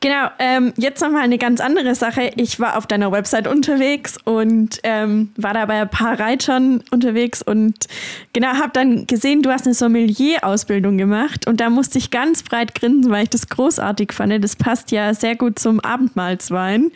[0.04, 2.32] Genau, ähm, jetzt nochmal eine ganz andere Sache.
[2.36, 7.42] Ich war auf deiner Website unterwegs und ähm, war da bei ein paar Reitern unterwegs
[7.42, 7.88] und
[8.34, 12.76] genau, habe dann gesehen, du hast eine Sommelier-Ausbildung gemacht und da musste ich ganz breit
[12.76, 14.44] grinsen, weil ich das großartig fand.
[14.44, 16.92] Das passt ja sehr gut zum Abendmahlswein.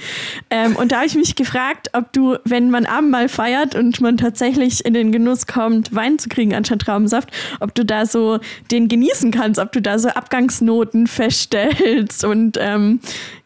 [0.50, 4.18] Ähm, und da habe ich mich gefragt, ob du, wenn man Abendmahl feiert und man
[4.18, 7.30] tatsächlich in den Genuss kommt, Wein zu kriegen anstatt Traubensaft,
[7.62, 8.40] ob du da so
[8.70, 12.97] den genießen kannst, ob du da so Abgangsnoten feststellst und ähm,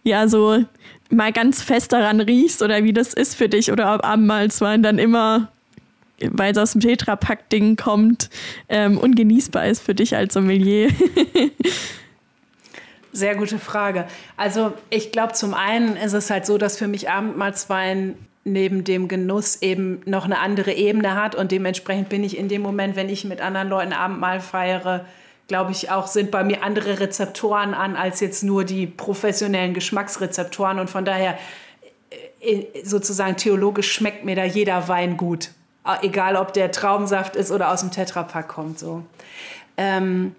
[0.04, 0.64] ja, so
[1.10, 4.98] mal ganz fest daran riechst oder wie das ist für dich oder ob Abendmahlswein dann
[4.98, 5.50] immer,
[6.20, 8.30] weil es aus dem Tetrapack-Ding kommt,
[8.70, 10.90] ähm, ungenießbar ist für dich als Sommelier.
[13.14, 14.08] Sehr gute Frage.
[14.38, 19.08] Also ich glaube, zum einen ist es halt so, dass für mich Abendmahlswein neben dem
[19.08, 23.10] Genuss eben noch eine andere Ebene hat und dementsprechend bin ich in dem Moment, wenn
[23.10, 25.06] ich mit anderen Leuten Abendmahl feiere,
[25.52, 30.80] glaube ich, auch sind bei mir andere Rezeptoren an als jetzt nur die professionellen Geschmacksrezeptoren.
[30.80, 31.38] Und von daher,
[32.40, 35.50] äh, äh, sozusagen theologisch schmeckt mir da jeder Wein gut.
[35.86, 38.80] Äh, egal, ob der Traubensaft ist oder aus dem Tetrapack kommt.
[38.80, 39.04] So.
[39.76, 40.38] Ähm,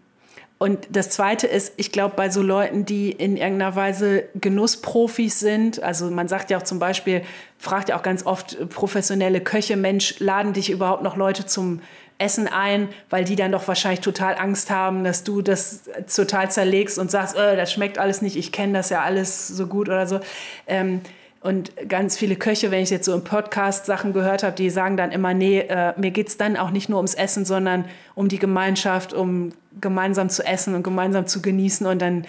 [0.57, 5.83] und das Zweite ist, ich glaube, bei so Leuten, die in irgendeiner Weise Genussprofis sind,
[5.83, 7.21] also man sagt ja auch zum Beispiel,
[7.59, 11.83] fragt ja auch ganz oft professionelle Köche, Mensch, laden dich überhaupt noch Leute zum
[12.23, 15.83] Essen ein, weil die dann doch wahrscheinlich total Angst haben, dass du das
[16.15, 19.67] total zerlegst und sagst, oh, das schmeckt alles nicht, ich kenne das ja alles so
[19.67, 20.21] gut oder so.
[20.67, 21.01] Ähm,
[21.41, 24.97] und ganz viele Köche, wenn ich jetzt so im Podcast Sachen gehört habe, die sagen
[24.97, 28.39] dann immer, nee, äh, mir es dann auch nicht nur ums Essen, sondern um die
[28.39, 29.51] Gemeinschaft, um
[29.81, 31.85] gemeinsam zu essen und gemeinsam zu genießen.
[31.85, 32.27] Und dann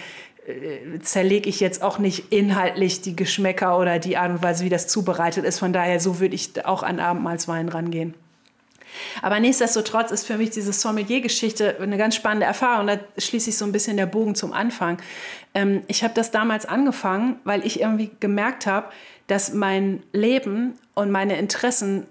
[0.47, 4.69] äh, zerlege ich jetzt auch nicht inhaltlich die Geschmäcker oder die Art und Weise, wie
[4.69, 5.59] das zubereitet ist.
[5.59, 8.15] Von daher, so würde ich auch an Abendmahlswein rangehen.
[9.21, 12.87] Aber nichtsdestotrotz ist für mich diese Sommelier-Geschichte eine ganz spannende Erfahrung.
[12.87, 14.97] Da schließe ich so ein bisschen der Bogen zum Anfang.
[15.53, 18.89] Ähm, ich habe das damals angefangen, weil ich irgendwie gemerkt habe,
[19.27, 22.05] dass mein Leben und meine Interessen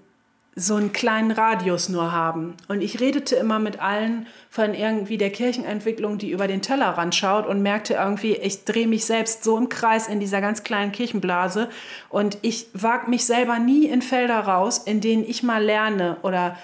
[0.55, 2.53] so einen kleinen Radius nur haben.
[2.67, 7.47] Und ich redete immer mit allen von irgendwie der Kirchenentwicklung, die über den Tellerrand schaut
[7.47, 11.69] und merkte irgendwie, ich drehe mich selbst so im Kreis in dieser ganz kleinen Kirchenblase
[12.09, 16.55] und ich wage mich selber nie in Felder raus, in denen ich mal lerne oder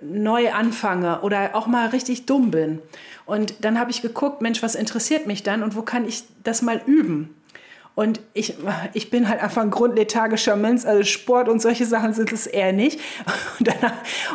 [0.00, 2.80] neu anfange oder auch mal richtig dumm bin.
[3.26, 6.62] Und dann habe ich geguckt, Mensch, was interessiert mich dann und wo kann ich das
[6.62, 7.34] mal üben?
[7.94, 8.54] Und ich,
[8.94, 12.72] ich bin halt einfach ein grundlethargischer Mensch, also Sport und solche Sachen sind es eher
[12.72, 12.98] nicht.
[13.58, 13.92] Und, danach,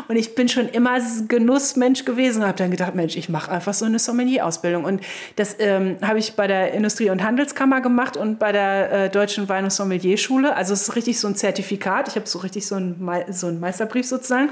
[0.08, 3.74] und ich bin schon immer Genussmensch gewesen und habe dann gedacht, Mensch, ich mache einfach
[3.74, 4.86] so eine Sommelier-Ausbildung.
[4.86, 5.02] Und
[5.36, 9.50] das ähm, habe ich bei der Industrie- und Handelskammer gemacht und bei der äh, Deutschen
[9.50, 10.56] Wein- und Sommelierschule.
[10.56, 12.08] Also es ist richtig so ein Zertifikat.
[12.08, 14.50] Ich habe so richtig so einen, so einen Meisterbrief sozusagen.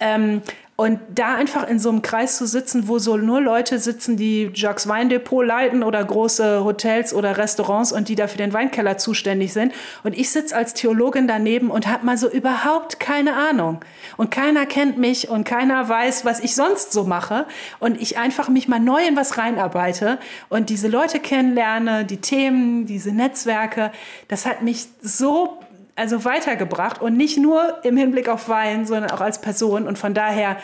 [0.00, 0.42] Ähm,
[0.80, 4.52] und da einfach in so einem Kreis zu sitzen, wo so nur Leute sitzen, die
[4.54, 9.52] Jacques Weindepot leiten oder große Hotels oder Restaurants und die da für den Weinkeller zuständig
[9.52, 9.72] sind.
[10.04, 13.80] Und ich sitze als Theologin daneben und habe mal so überhaupt keine Ahnung.
[14.16, 17.46] Und keiner kennt mich und keiner weiß, was ich sonst so mache.
[17.80, 22.86] Und ich einfach mich mal neu in was reinarbeite und diese Leute kennenlerne, die Themen,
[22.86, 23.90] diese Netzwerke.
[24.28, 25.58] Das hat mich so
[25.98, 29.86] also weitergebracht und nicht nur im Hinblick auf Wein, sondern auch als Person.
[29.86, 30.56] Und von daher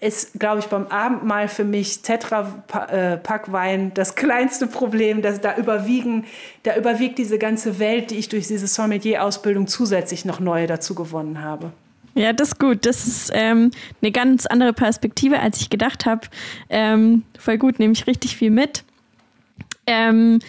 [0.00, 5.22] ist, glaube ich, beim Abendmahl für mich Tetra-Pack-Wein das kleinste Problem.
[5.22, 6.24] Dass da überwiegen,
[6.62, 11.42] da überwiegt diese ganze Welt, die ich durch diese Sommelier-Ausbildung zusätzlich noch neu dazu gewonnen
[11.42, 11.72] habe.
[12.14, 12.86] Ja, das ist gut.
[12.86, 13.70] Das ist ähm,
[14.00, 16.22] eine ganz andere Perspektive, als ich gedacht habe.
[16.70, 18.84] Ähm, voll gut, nehme ich richtig viel mit.
[19.86, 20.40] Ähm,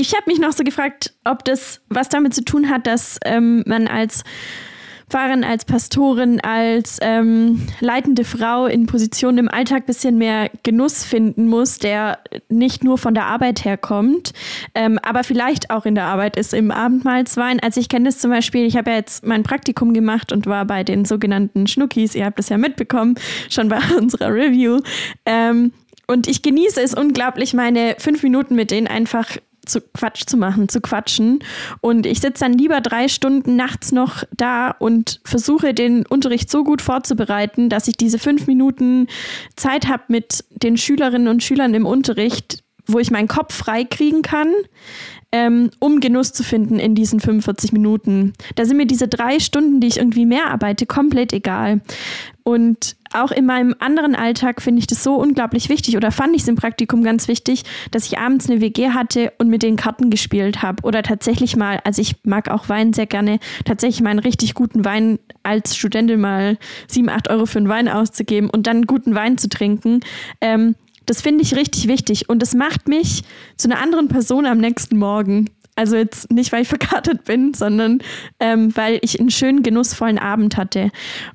[0.00, 3.62] ich habe mich noch so gefragt, ob das was damit zu tun hat, dass ähm,
[3.66, 4.24] man als
[5.08, 11.04] Pfarrerin, als Pastorin, als ähm, leitende Frau in Positionen im Alltag ein bisschen mehr Genuss
[11.04, 12.18] finden muss, der
[12.48, 14.32] nicht nur von der Arbeit herkommt,
[14.74, 17.60] ähm, aber vielleicht auch in der Arbeit ist im Abendmahlswein.
[17.60, 20.64] Also ich kenne das zum Beispiel, ich habe ja jetzt mein Praktikum gemacht und war
[20.64, 23.14] bei den sogenannten Schnuckis, ihr habt das ja mitbekommen,
[23.48, 24.80] schon bei unserer Review.
[25.24, 25.72] Ähm,
[26.08, 29.36] und ich genieße es unglaublich, meine fünf Minuten mit denen einfach
[29.66, 31.40] zu Quatsch zu machen, zu quatschen.
[31.80, 36.64] Und ich sitze dann lieber drei Stunden nachts noch da und versuche den Unterricht so
[36.64, 39.08] gut vorzubereiten, dass ich diese fünf Minuten
[39.56, 44.22] Zeit habe mit den Schülerinnen und Schülern im Unterricht, wo ich meinen Kopf frei kriegen
[44.22, 44.52] kann,
[45.34, 48.34] ähm, um Genuss zu finden in diesen 45 Minuten.
[48.54, 51.80] Da sind mir diese drei Stunden, die ich irgendwie mehr arbeite, komplett egal.
[52.44, 56.42] Und auch in meinem anderen Alltag finde ich das so unglaublich wichtig oder fand ich
[56.42, 60.08] es im Praktikum ganz wichtig, dass ich abends eine WG hatte und mit den Karten
[60.08, 64.20] gespielt habe oder tatsächlich mal, also ich mag auch Wein sehr gerne, tatsächlich mal einen
[64.20, 68.86] richtig guten Wein als Studentin mal 7, 8 Euro für einen Wein auszugeben und dann
[68.86, 70.00] guten Wein zu trinken.
[70.40, 70.76] Ähm,
[71.06, 73.22] das finde ich richtig wichtig und es macht mich
[73.56, 75.50] zu einer anderen Person am nächsten Morgen.
[75.76, 77.98] Also jetzt nicht, weil ich verkartet bin, sondern
[78.40, 80.90] ähm, weil ich einen schönen, genussvollen Abend hatte.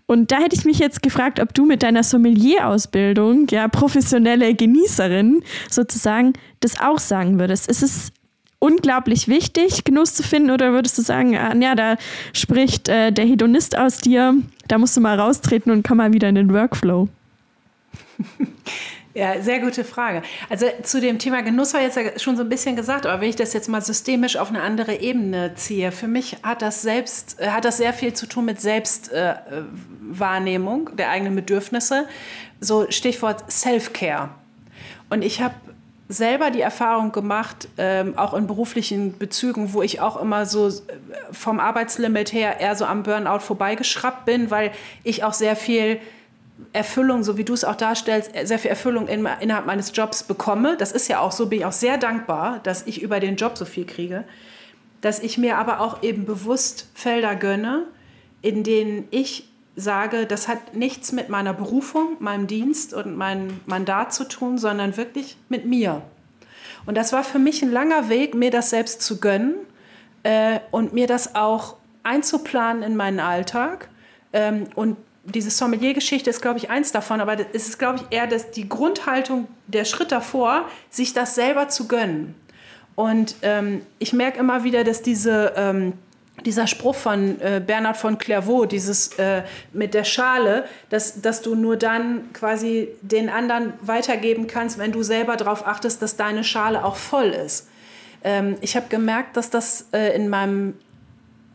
[0.06, 5.44] Und da hätte ich mich jetzt gefragt, ob du mit deiner Sommelier-Ausbildung, ja, professionelle Genießerin
[5.70, 7.68] sozusagen, das auch sagen würdest.
[7.70, 8.12] Ist es
[8.60, 11.98] unglaublich wichtig, Genuss zu finden, oder würdest du sagen, ah, ja, da
[12.34, 14.36] spricht äh, der Hedonist aus dir,
[14.68, 17.08] da musst du mal raustreten und komm mal wieder in den Workflow?
[19.16, 20.22] Ja, sehr gute Frage.
[20.50, 23.30] Also zu dem Thema Genuss war jetzt ja schon so ein bisschen gesagt, aber wenn
[23.30, 27.40] ich das jetzt mal systemisch auf eine andere Ebene ziehe, für mich hat das selbst,
[27.40, 32.08] äh, hat das sehr viel zu tun mit Selbstwahrnehmung äh, der eigenen Bedürfnisse.
[32.62, 34.30] So Stichwort Self-Care.
[35.10, 35.56] Und ich habe
[36.08, 40.72] selber die Erfahrung gemacht, ähm, auch in beruflichen Bezügen, wo ich auch immer so äh,
[41.32, 44.70] vom Arbeitslimit her eher so am Burnout vorbeigeschraubt bin, weil
[45.04, 46.00] ich auch sehr viel
[46.74, 50.76] Erfüllung, so wie du es auch darstellst, sehr viel Erfüllung in, innerhalb meines Jobs bekomme.
[50.78, 53.58] Das ist ja auch so, bin ich auch sehr dankbar, dass ich über den Job
[53.58, 54.24] so viel kriege.
[55.02, 57.86] Dass ich mir aber auch eben bewusst Felder gönne,
[58.42, 64.14] in denen ich sage, das hat nichts mit meiner Berufung, meinem Dienst und meinem Mandat
[64.14, 66.02] zu tun, sondern wirklich mit mir.
[66.86, 69.56] Und das war für mich ein langer Weg, mir das selbst zu gönnen
[70.24, 73.90] äh, und mir das auch einzuplanen in meinen Alltag
[74.34, 74.98] ähm, und
[75.30, 78.68] diese Sommelier-Geschichte ist, glaube ich, eins davon, aber es ist, glaube ich, eher das, die
[78.68, 82.36] Grundhaltung, der Schritt davor, sich das selber zu gönnen.
[82.96, 85.94] Und ähm, ich merke immer wieder, dass diese, ähm,
[86.46, 91.56] dieser Spruch von äh, Bernhard von Clairvaux, dieses äh, mit der Schale, dass, dass du
[91.56, 96.84] nur dann quasi den anderen weitergeben kannst, wenn du selber darauf achtest, dass deine Schale
[96.84, 97.70] auch voll ist.
[98.24, 100.74] Ähm, ich habe gemerkt, dass das äh, in meinem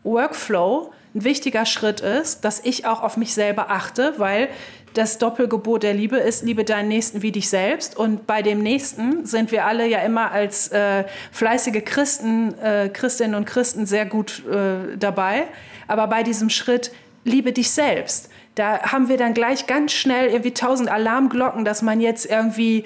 [0.03, 4.49] Workflow ein wichtiger Schritt ist, dass ich auch auf mich selber achte, weil
[4.93, 7.97] das Doppelgebot der Liebe ist, liebe deinen Nächsten wie dich selbst.
[7.97, 13.35] Und bei dem Nächsten sind wir alle ja immer als äh, fleißige Christen, äh, Christinnen
[13.35, 15.43] und Christen sehr gut äh, dabei.
[15.87, 16.91] Aber bei diesem Schritt,
[17.23, 18.29] liebe dich selbst.
[18.55, 22.85] Da haben wir dann gleich ganz schnell irgendwie tausend Alarmglocken, dass man jetzt irgendwie,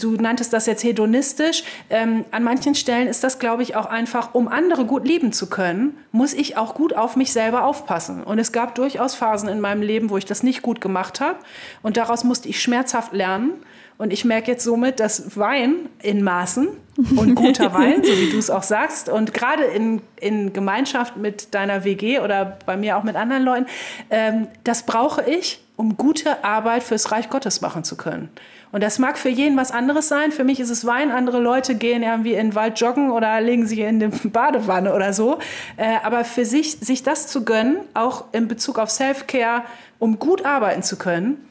[0.00, 4.34] du nanntest das jetzt hedonistisch, ähm, an manchen Stellen ist das, glaube ich, auch einfach,
[4.34, 8.24] um andere gut lieben zu können, muss ich auch gut auf mich selber aufpassen.
[8.24, 11.38] Und es gab durchaus Phasen in meinem Leben, wo ich das nicht gut gemacht habe
[11.82, 13.52] und daraus musste ich schmerzhaft lernen.
[13.98, 16.68] Und ich merke jetzt somit, dass Wein in Maßen
[17.16, 21.54] und guter Wein, so wie du es auch sagst, und gerade in, in Gemeinschaft mit
[21.54, 23.66] deiner WG oder bei mir auch mit anderen Leuten,
[24.10, 28.28] ähm, das brauche ich, um gute Arbeit fürs Reich Gottes machen zu können.
[28.72, 30.32] Und das mag für jeden was anderes sein.
[30.32, 31.10] Für mich ist es Wein.
[31.10, 35.12] Andere Leute gehen irgendwie in den Wald joggen oder legen sich in die Badewanne oder
[35.12, 35.38] so.
[35.76, 39.62] Äh, aber für sich, sich das zu gönnen, auch in Bezug auf Self-Care,
[39.98, 41.46] um gut arbeiten zu können,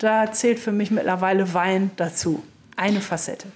[0.00, 2.42] da zählt für mich mittlerweile Wein dazu.
[2.76, 3.46] Eine Facette.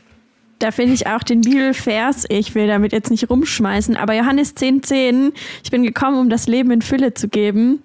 [0.59, 4.83] Da finde ich auch den Bibelvers, ich will damit jetzt nicht rumschmeißen, aber Johannes 10,10,
[4.83, 5.33] 10,
[5.65, 7.83] ich bin gekommen, um das Leben in Fülle zu geben.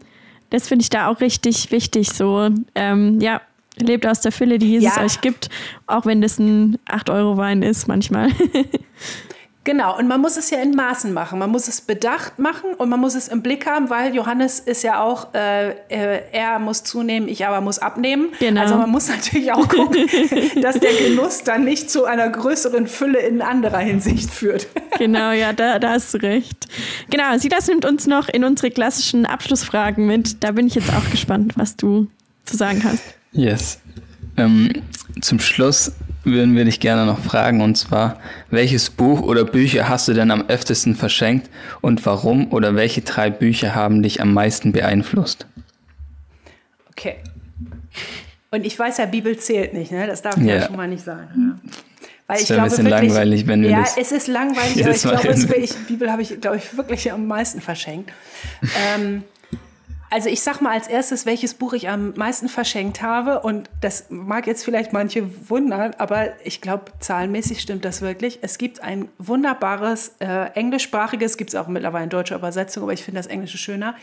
[0.49, 2.11] Das finde ich da auch richtig wichtig.
[2.11, 3.41] So, ähm, ja,
[3.77, 5.03] lebt aus der Fülle, die Jesus ja.
[5.03, 5.49] euch gibt,
[5.87, 8.29] auch wenn das ein 8-Euro-Wein ist manchmal.
[9.69, 11.37] Genau, und man muss es ja in Maßen machen.
[11.37, 14.81] Man muss es bedacht machen und man muss es im Blick haben, weil Johannes ist
[14.81, 18.29] ja auch, äh, äh, er muss zunehmen, ich aber muss abnehmen.
[18.39, 18.61] Genau.
[18.61, 20.07] Also man muss natürlich auch gucken,
[20.63, 24.65] dass der Genuss dann nicht zu einer größeren Fülle in anderer Hinsicht führt.
[24.97, 26.67] Genau, ja, da, da hast du recht.
[27.09, 30.43] Genau, Silas nimmt uns noch in unsere klassischen Abschlussfragen mit.
[30.43, 32.07] Da bin ich jetzt auch gespannt, was du
[32.43, 33.03] zu sagen hast.
[33.31, 33.79] Yes.
[34.35, 34.73] Ähm,
[35.21, 35.93] zum Schluss
[36.31, 38.19] würden wir dich gerne noch fragen, und zwar,
[38.49, 41.49] welches Buch oder Bücher hast du denn am öftesten verschenkt
[41.81, 45.45] und warum oder welche drei Bücher haben dich am meisten beeinflusst?
[46.91, 47.15] Okay.
[48.51, 50.07] Und ich weiß ja, Bibel zählt nicht, ne?
[50.07, 51.59] Das darf ich ja, ja schon mal nicht sagen.
[51.65, 51.71] Ja.
[52.27, 54.95] Weil ich glaube, ein bisschen wirklich, langweilig, wenn wir Ja, das es ist langweilig, aber
[54.95, 58.11] ich glaube, es wirklich, Bibel habe ich, glaube ich, wirklich am meisten verschenkt.
[58.95, 59.23] ähm,
[60.09, 63.41] also ich sag mal als erstes, welches Buch ich am meisten verschenkt habe.
[63.41, 68.39] Und das mag jetzt vielleicht manche wundern, aber ich glaube, zahlenmäßig stimmt das wirklich.
[68.41, 73.03] Es gibt ein wunderbares äh, englischsprachiges, gibt es auch mittlerweile in deutscher Übersetzung, aber ich
[73.03, 73.95] finde das Englische schöner,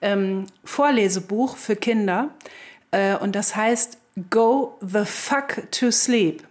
[0.00, 2.30] ähm, Vorlesebuch für Kinder.
[2.90, 3.98] Äh, und das heißt
[4.30, 6.42] Go the Fuck to Sleep.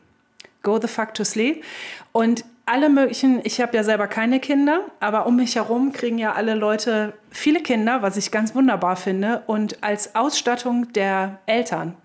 [0.62, 1.64] Go the Fuck to Sleep.
[2.12, 6.34] Und alle möglichen, ich habe ja selber keine Kinder, aber um mich herum kriegen ja
[6.34, 9.41] alle Leute viele Kinder, was ich ganz wunderbar finde.
[9.47, 11.95] Und als Ausstattung der Eltern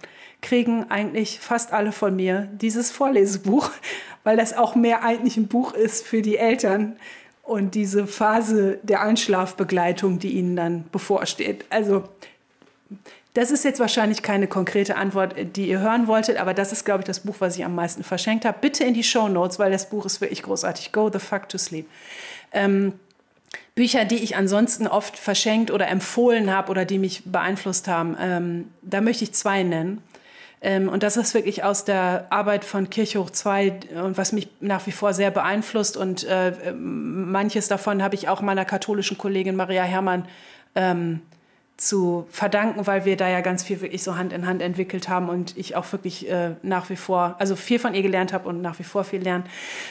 [0.40, 3.70] kriegen eigentlich fast alle von mir dieses Vorlesebuch,
[4.24, 6.96] weil das auch mehr eigentlich ein Buch ist für die Eltern
[7.42, 11.66] und diese Phase der Einschlafbegleitung, die ihnen dann bevorsteht.
[11.68, 12.04] Also
[13.34, 17.00] das ist jetzt wahrscheinlich keine konkrete Antwort, die ihr hören wolltet, aber das ist, glaube
[17.00, 18.58] ich, das Buch, was ich am meisten verschenkt habe.
[18.60, 20.92] Bitte in die Show Notes, weil das Buch ist wirklich großartig.
[20.92, 21.88] Go the fuck to sleep.
[22.52, 22.92] Ähm,
[23.74, 28.70] Bücher, die ich ansonsten oft verschenkt oder empfohlen habe oder die mich beeinflusst haben, ähm,
[28.82, 30.00] da möchte ich zwei nennen.
[30.60, 34.86] Ähm, und das ist wirklich aus der Arbeit von Kirchhoch 2 und was mich nach
[34.86, 35.96] wie vor sehr beeinflusst.
[35.96, 40.26] Und äh, manches davon habe ich auch meiner katholischen Kollegin Maria Herrmann
[40.76, 41.20] ähm,
[41.76, 45.28] zu verdanken, weil wir da ja ganz viel wirklich so Hand in Hand entwickelt haben
[45.28, 48.62] und ich auch wirklich äh, nach wie vor, also viel von ihr gelernt habe und
[48.62, 49.44] nach wie vor viel lerne.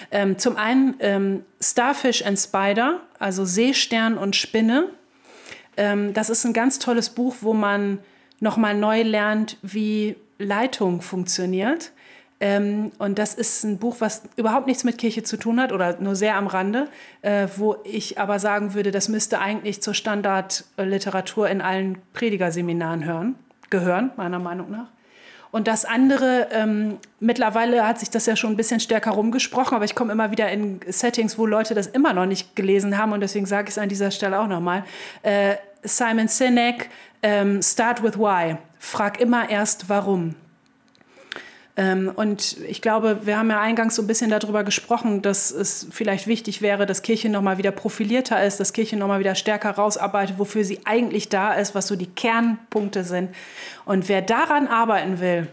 [0.09, 4.89] Ähm, zum einen ähm, Starfish and Spider, also Seestern und Spinne.
[5.75, 7.99] Ähm, das ist ein ganz tolles Buch, wo man
[8.39, 11.91] nochmal neu lernt, wie Leitung funktioniert
[12.43, 16.15] und das ist ein Buch, was überhaupt nichts mit Kirche zu tun hat oder nur
[16.15, 16.89] sehr am Rande,
[17.21, 23.35] äh, wo ich aber sagen würde, das müsste eigentlich zur Standardliteratur in allen Predigerseminaren hören,
[23.69, 24.87] gehören, meiner Meinung nach.
[25.51, 29.85] Und das andere, ähm, mittlerweile hat sich das ja schon ein bisschen stärker rumgesprochen, aber
[29.85, 33.21] ich komme immer wieder in Settings, wo Leute das immer noch nicht gelesen haben und
[33.21, 34.83] deswegen sage ich es an dieser Stelle auch nochmal.
[35.21, 36.89] Äh, Simon Sinek,
[37.21, 38.57] ähm, Start with Why.
[38.79, 40.35] Frag immer erst warum.
[41.75, 45.87] Ähm, und ich glaube, wir haben ja eingangs so ein bisschen darüber gesprochen, dass es
[45.89, 50.37] vielleicht wichtig wäre, dass Kirche nochmal wieder profilierter ist, dass Kirche nochmal wieder stärker rausarbeitet,
[50.37, 53.29] wofür sie eigentlich da ist, was so die Kernpunkte sind.
[53.85, 55.47] Und wer daran arbeiten will,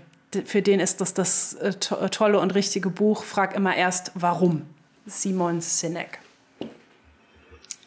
[0.44, 3.24] für den ist das das äh, tolle und richtige Buch.
[3.24, 4.62] Frag immer erst, warum.
[5.06, 6.18] Simon Sinek.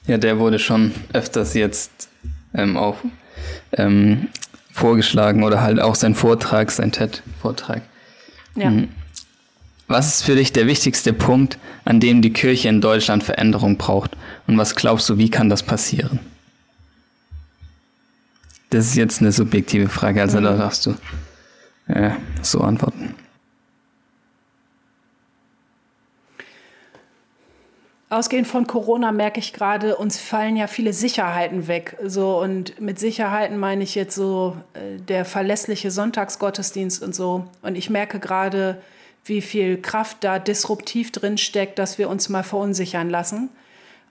[0.07, 2.09] Ja, der wurde schon öfters jetzt
[2.53, 2.97] ähm, auch
[3.73, 4.27] ähm,
[4.71, 7.84] vorgeschlagen oder halt auch sein Vortrag, sein TED-Vortrag
[8.56, 8.70] ja.
[8.70, 8.89] Mhm.
[9.88, 14.12] Was ist für dich der wichtigste Punkt, an dem die Kirche in Deutschland Veränderung braucht?
[14.47, 16.20] Und was glaubst du, wie kann das passieren?
[18.70, 20.43] Das ist jetzt eine subjektive Frage, also mhm.
[20.45, 20.95] da darfst du
[21.88, 23.14] äh, so antworten.
[28.14, 31.97] Ausgehend von Corona merke ich gerade, uns fallen ja viele Sicherheiten weg.
[32.05, 37.47] So, und mit Sicherheiten meine ich jetzt so äh, der verlässliche Sonntagsgottesdienst und so.
[37.64, 38.80] Und ich merke gerade,
[39.26, 43.49] wie viel Kraft da disruptiv drin steckt, dass wir uns mal verunsichern lassen.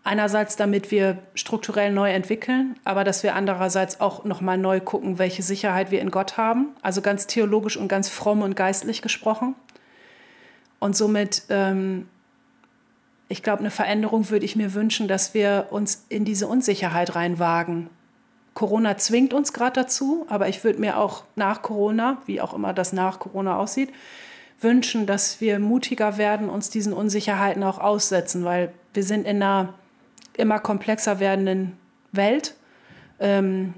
[0.02, 5.44] Einerseits, damit wir strukturell neu entwickeln, aber dass wir andererseits auch nochmal neu gucken, welche
[5.44, 6.70] Sicherheit wir in Gott haben.
[6.82, 9.54] Also ganz theologisch und ganz fromm und geistlich gesprochen.
[10.80, 12.08] Und somit ähm,
[13.32, 17.88] ich glaube, eine Veränderung würde ich mir wünschen, dass wir uns in diese Unsicherheit reinwagen.
[18.52, 22.74] Corona zwingt uns gerade dazu, aber ich würde mir auch nach Corona, wie auch immer
[22.74, 23.90] das nach Corona aussieht,
[24.60, 29.72] wünschen, dass wir mutiger werden, uns diesen Unsicherheiten auch aussetzen, weil wir sind in einer
[30.36, 31.78] immer komplexer werdenden
[32.12, 32.54] Welt.
[33.18, 33.72] Ähm,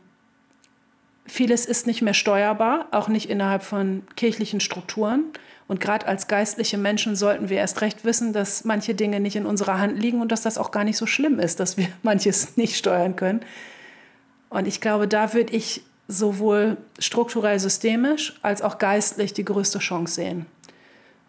[1.27, 5.27] vieles ist nicht mehr steuerbar, auch nicht innerhalb von kirchlichen Strukturen.
[5.67, 9.47] Und gerade als geistliche Menschen sollten wir erst recht wissen, dass manche Dinge nicht in
[9.47, 12.57] unserer Hand liegen und dass das auch gar nicht so schlimm ist, dass wir manches
[12.57, 13.41] nicht steuern können.
[14.51, 20.15] Und ich glaube, da würde ich sowohl strukturell systemisch als auch geistlich die größte Chance
[20.15, 20.47] sehen.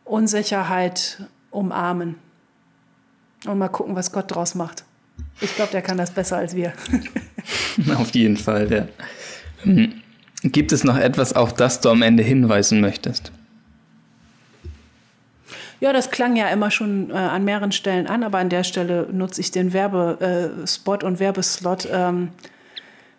[0.03, 2.15] Unsicherheit umarmen
[3.45, 4.83] und mal gucken, was Gott draus macht.
[5.39, 6.73] Ich glaube, der kann das besser als wir.
[7.97, 8.87] Auf jeden Fall, ja.
[9.63, 10.01] Hm.
[10.43, 13.31] Gibt es noch etwas, auf das du am Ende hinweisen möchtest?
[15.79, 19.07] Ja, das klang ja immer schon äh, an mehreren Stellen an, aber an der Stelle
[19.11, 21.87] nutze ich den Werbespot äh, und Werbeslot.
[21.91, 22.29] Ähm,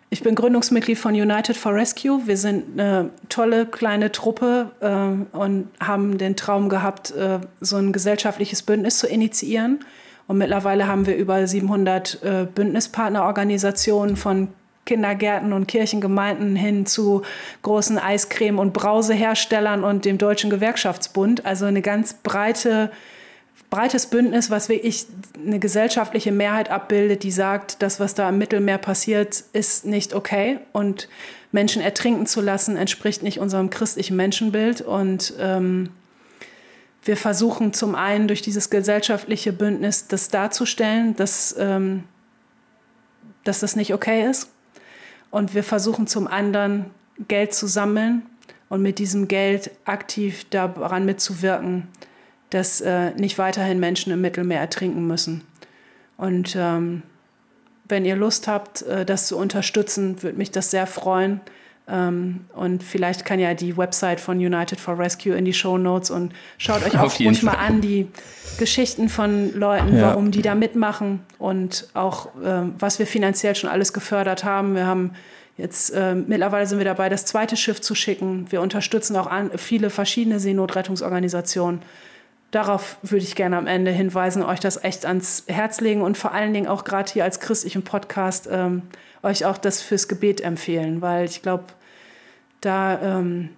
[0.09, 2.21] ich bin Gründungsmitglied von United for Rescue.
[2.25, 7.91] Wir sind eine tolle kleine Truppe äh, und haben den Traum gehabt, äh, so ein
[7.91, 9.79] gesellschaftliches Bündnis zu initiieren.
[10.27, 14.49] Und mittlerweile haben wir über 700 äh, Bündnispartnerorganisationen von
[14.87, 17.21] Kindergärten und Kirchengemeinden hin zu
[17.61, 21.45] großen Eiscreme- und Brauseherstellern und dem Deutschen Gewerkschaftsbund.
[21.45, 22.89] Also eine ganz breite,
[23.69, 25.05] breites Bündnis, was wirklich
[25.45, 30.59] eine gesellschaftliche Mehrheit abbildet, die sagt, das, was da im Mittelmeer passiert, ist nicht okay
[30.71, 31.07] und
[31.51, 34.81] Menschen ertrinken zu lassen, entspricht nicht unserem christlichen Menschenbild.
[34.81, 35.89] Und ähm,
[37.03, 42.03] wir versuchen zum einen durch dieses gesellschaftliche Bündnis das darzustellen, dass, ähm,
[43.43, 44.49] dass das nicht okay ist
[45.31, 46.85] und wir versuchen zum anderen
[47.27, 48.23] Geld zu sammeln
[48.69, 51.87] und mit diesem Geld aktiv daran mitzuwirken,
[52.49, 55.43] dass äh, nicht weiterhin Menschen im Mittelmeer ertrinken müssen.
[56.17, 57.03] Und ähm,
[57.87, 61.41] wenn ihr Lust habt, äh, das zu unterstützen, würde mich das sehr freuen.
[61.89, 66.11] Ähm, und vielleicht kann ja die Website von United for Rescue in die Show Notes
[66.11, 68.07] und schaut euch auch ruhig mal an die
[68.57, 70.09] Geschichten von Leuten, ja.
[70.09, 74.75] warum die da mitmachen und auch äh, was wir finanziell schon alles gefördert haben.
[74.75, 75.11] Wir haben
[75.55, 78.47] jetzt äh, mittlerweile sind wir dabei, das zweite Schiff zu schicken.
[78.49, 81.81] Wir unterstützen auch an, viele verschiedene Seenotrettungsorganisationen.
[82.51, 86.33] Darauf würde ich gerne am Ende hinweisen, euch das echt ans Herz legen und vor
[86.33, 88.83] allen Dingen auch gerade hier als christlichen Podcast ähm,
[89.23, 91.65] euch auch das fürs Gebet empfehlen, weil ich glaube,
[92.61, 93.49] da ähm,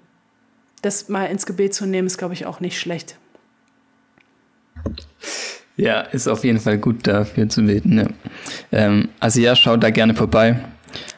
[0.82, 3.18] das mal ins Gebet zu nehmen, ist, glaube ich, auch nicht schlecht.
[5.76, 8.00] Ja, ist auf jeden Fall gut dafür zu beten.
[8.00, 8.08] Ja.
[8.72, 10.60] Ähm, also ja, schaut da gerne vorbei,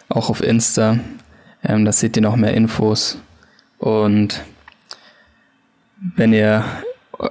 [0.10, 1.00] auch auf Insta.
[1.64, 3.18] Ähm, da seht ihr noch mehr Infos.
[3.80, 4.44] Und
[6.16, 6.64] wenn ihr
[7.20, 7.30] äh,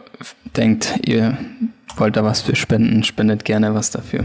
[0.57, 1.39] denkt, ihr
[1.97, 4.25] wollt da was für spenden, spendet gerne was dafür.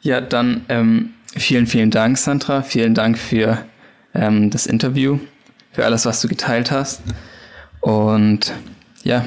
[0.00, 2.62] Ja, dann ähm, vielen, vielen Dank, Sandra.
[2.62, 3.64] Vielen Dank für
[4.16, 5.18] ähm, das Interview,
[5.72, 7.02] für alles, was du geteilt hast.
[7.80, 8.52] Und
[9.04, 9.24] ja,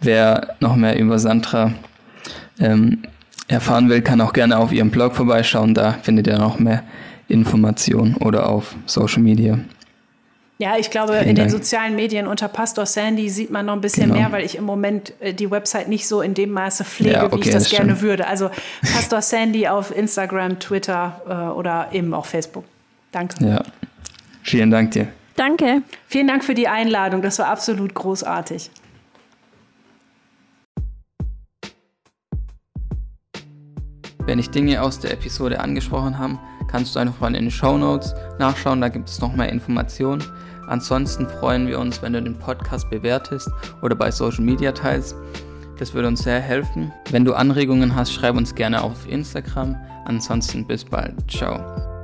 [0.00, 1.72] wer noch mehr über Sandra
[2.60, 3.02] ähm,
[3.48, 5.74] erfahren will, kann auch gerne auf ihrem Blog vorbeischauen.
[5.74, 6.82] Da findet ihr noch mehr
[7.28, 9.58] Informationen oder auf Social Media.
[10.58, 11.48] Ja, ich glaube, Vielen in Dank.
[11.48, 14.20] den sozialen Medien unter Pastor Sandy sieht man noch ein bisschen genau.
[14.20, 17.24] mehr, weil ich im Moment äh, die Website nicht so in dem Maße pflege, ja,
[17.24, 18.02] okay, wie ich das, das gerne stimmt.
[18.02, 18.26] würde.
[18.26, 18.50] Also
[18.94, 22.64] Pastor Sandy auf Instagram, Twitter äh, oder eben auch Facebook.
[23.12, 23.44] Danke.
[23.44, 23.62] Ja,
[24.46, 25.08] vielen Dank dir.
[25.36, 25.82] Danke.
[26.06, 27.22] Vielen Dank für die Einladung.
[27.22, 28.70] Das war absolut großartig.
[34.24, 36.38] Wenn ich Dinge aus der Episode angesprochen habe,
[36.68, 40.24] kannst du einfach mal in den Show Notes nachschauen, da gibt es noch mehr Informationen.
[40.66, 43.48] Ansonsten freuen wir uns, wenn du den Podcast bewertest
[43.82, 45.14] oder bei Social Media teilst.
[45.78, 46.92] Das würde uns sehr helfen.
[47.10, 49.76] Wenn du Anregungen hast, schreib uns gerne auf Instagram.
[50.06, 51.14] Ansonsten bis bald.
[51.30, 51.95] Ciao.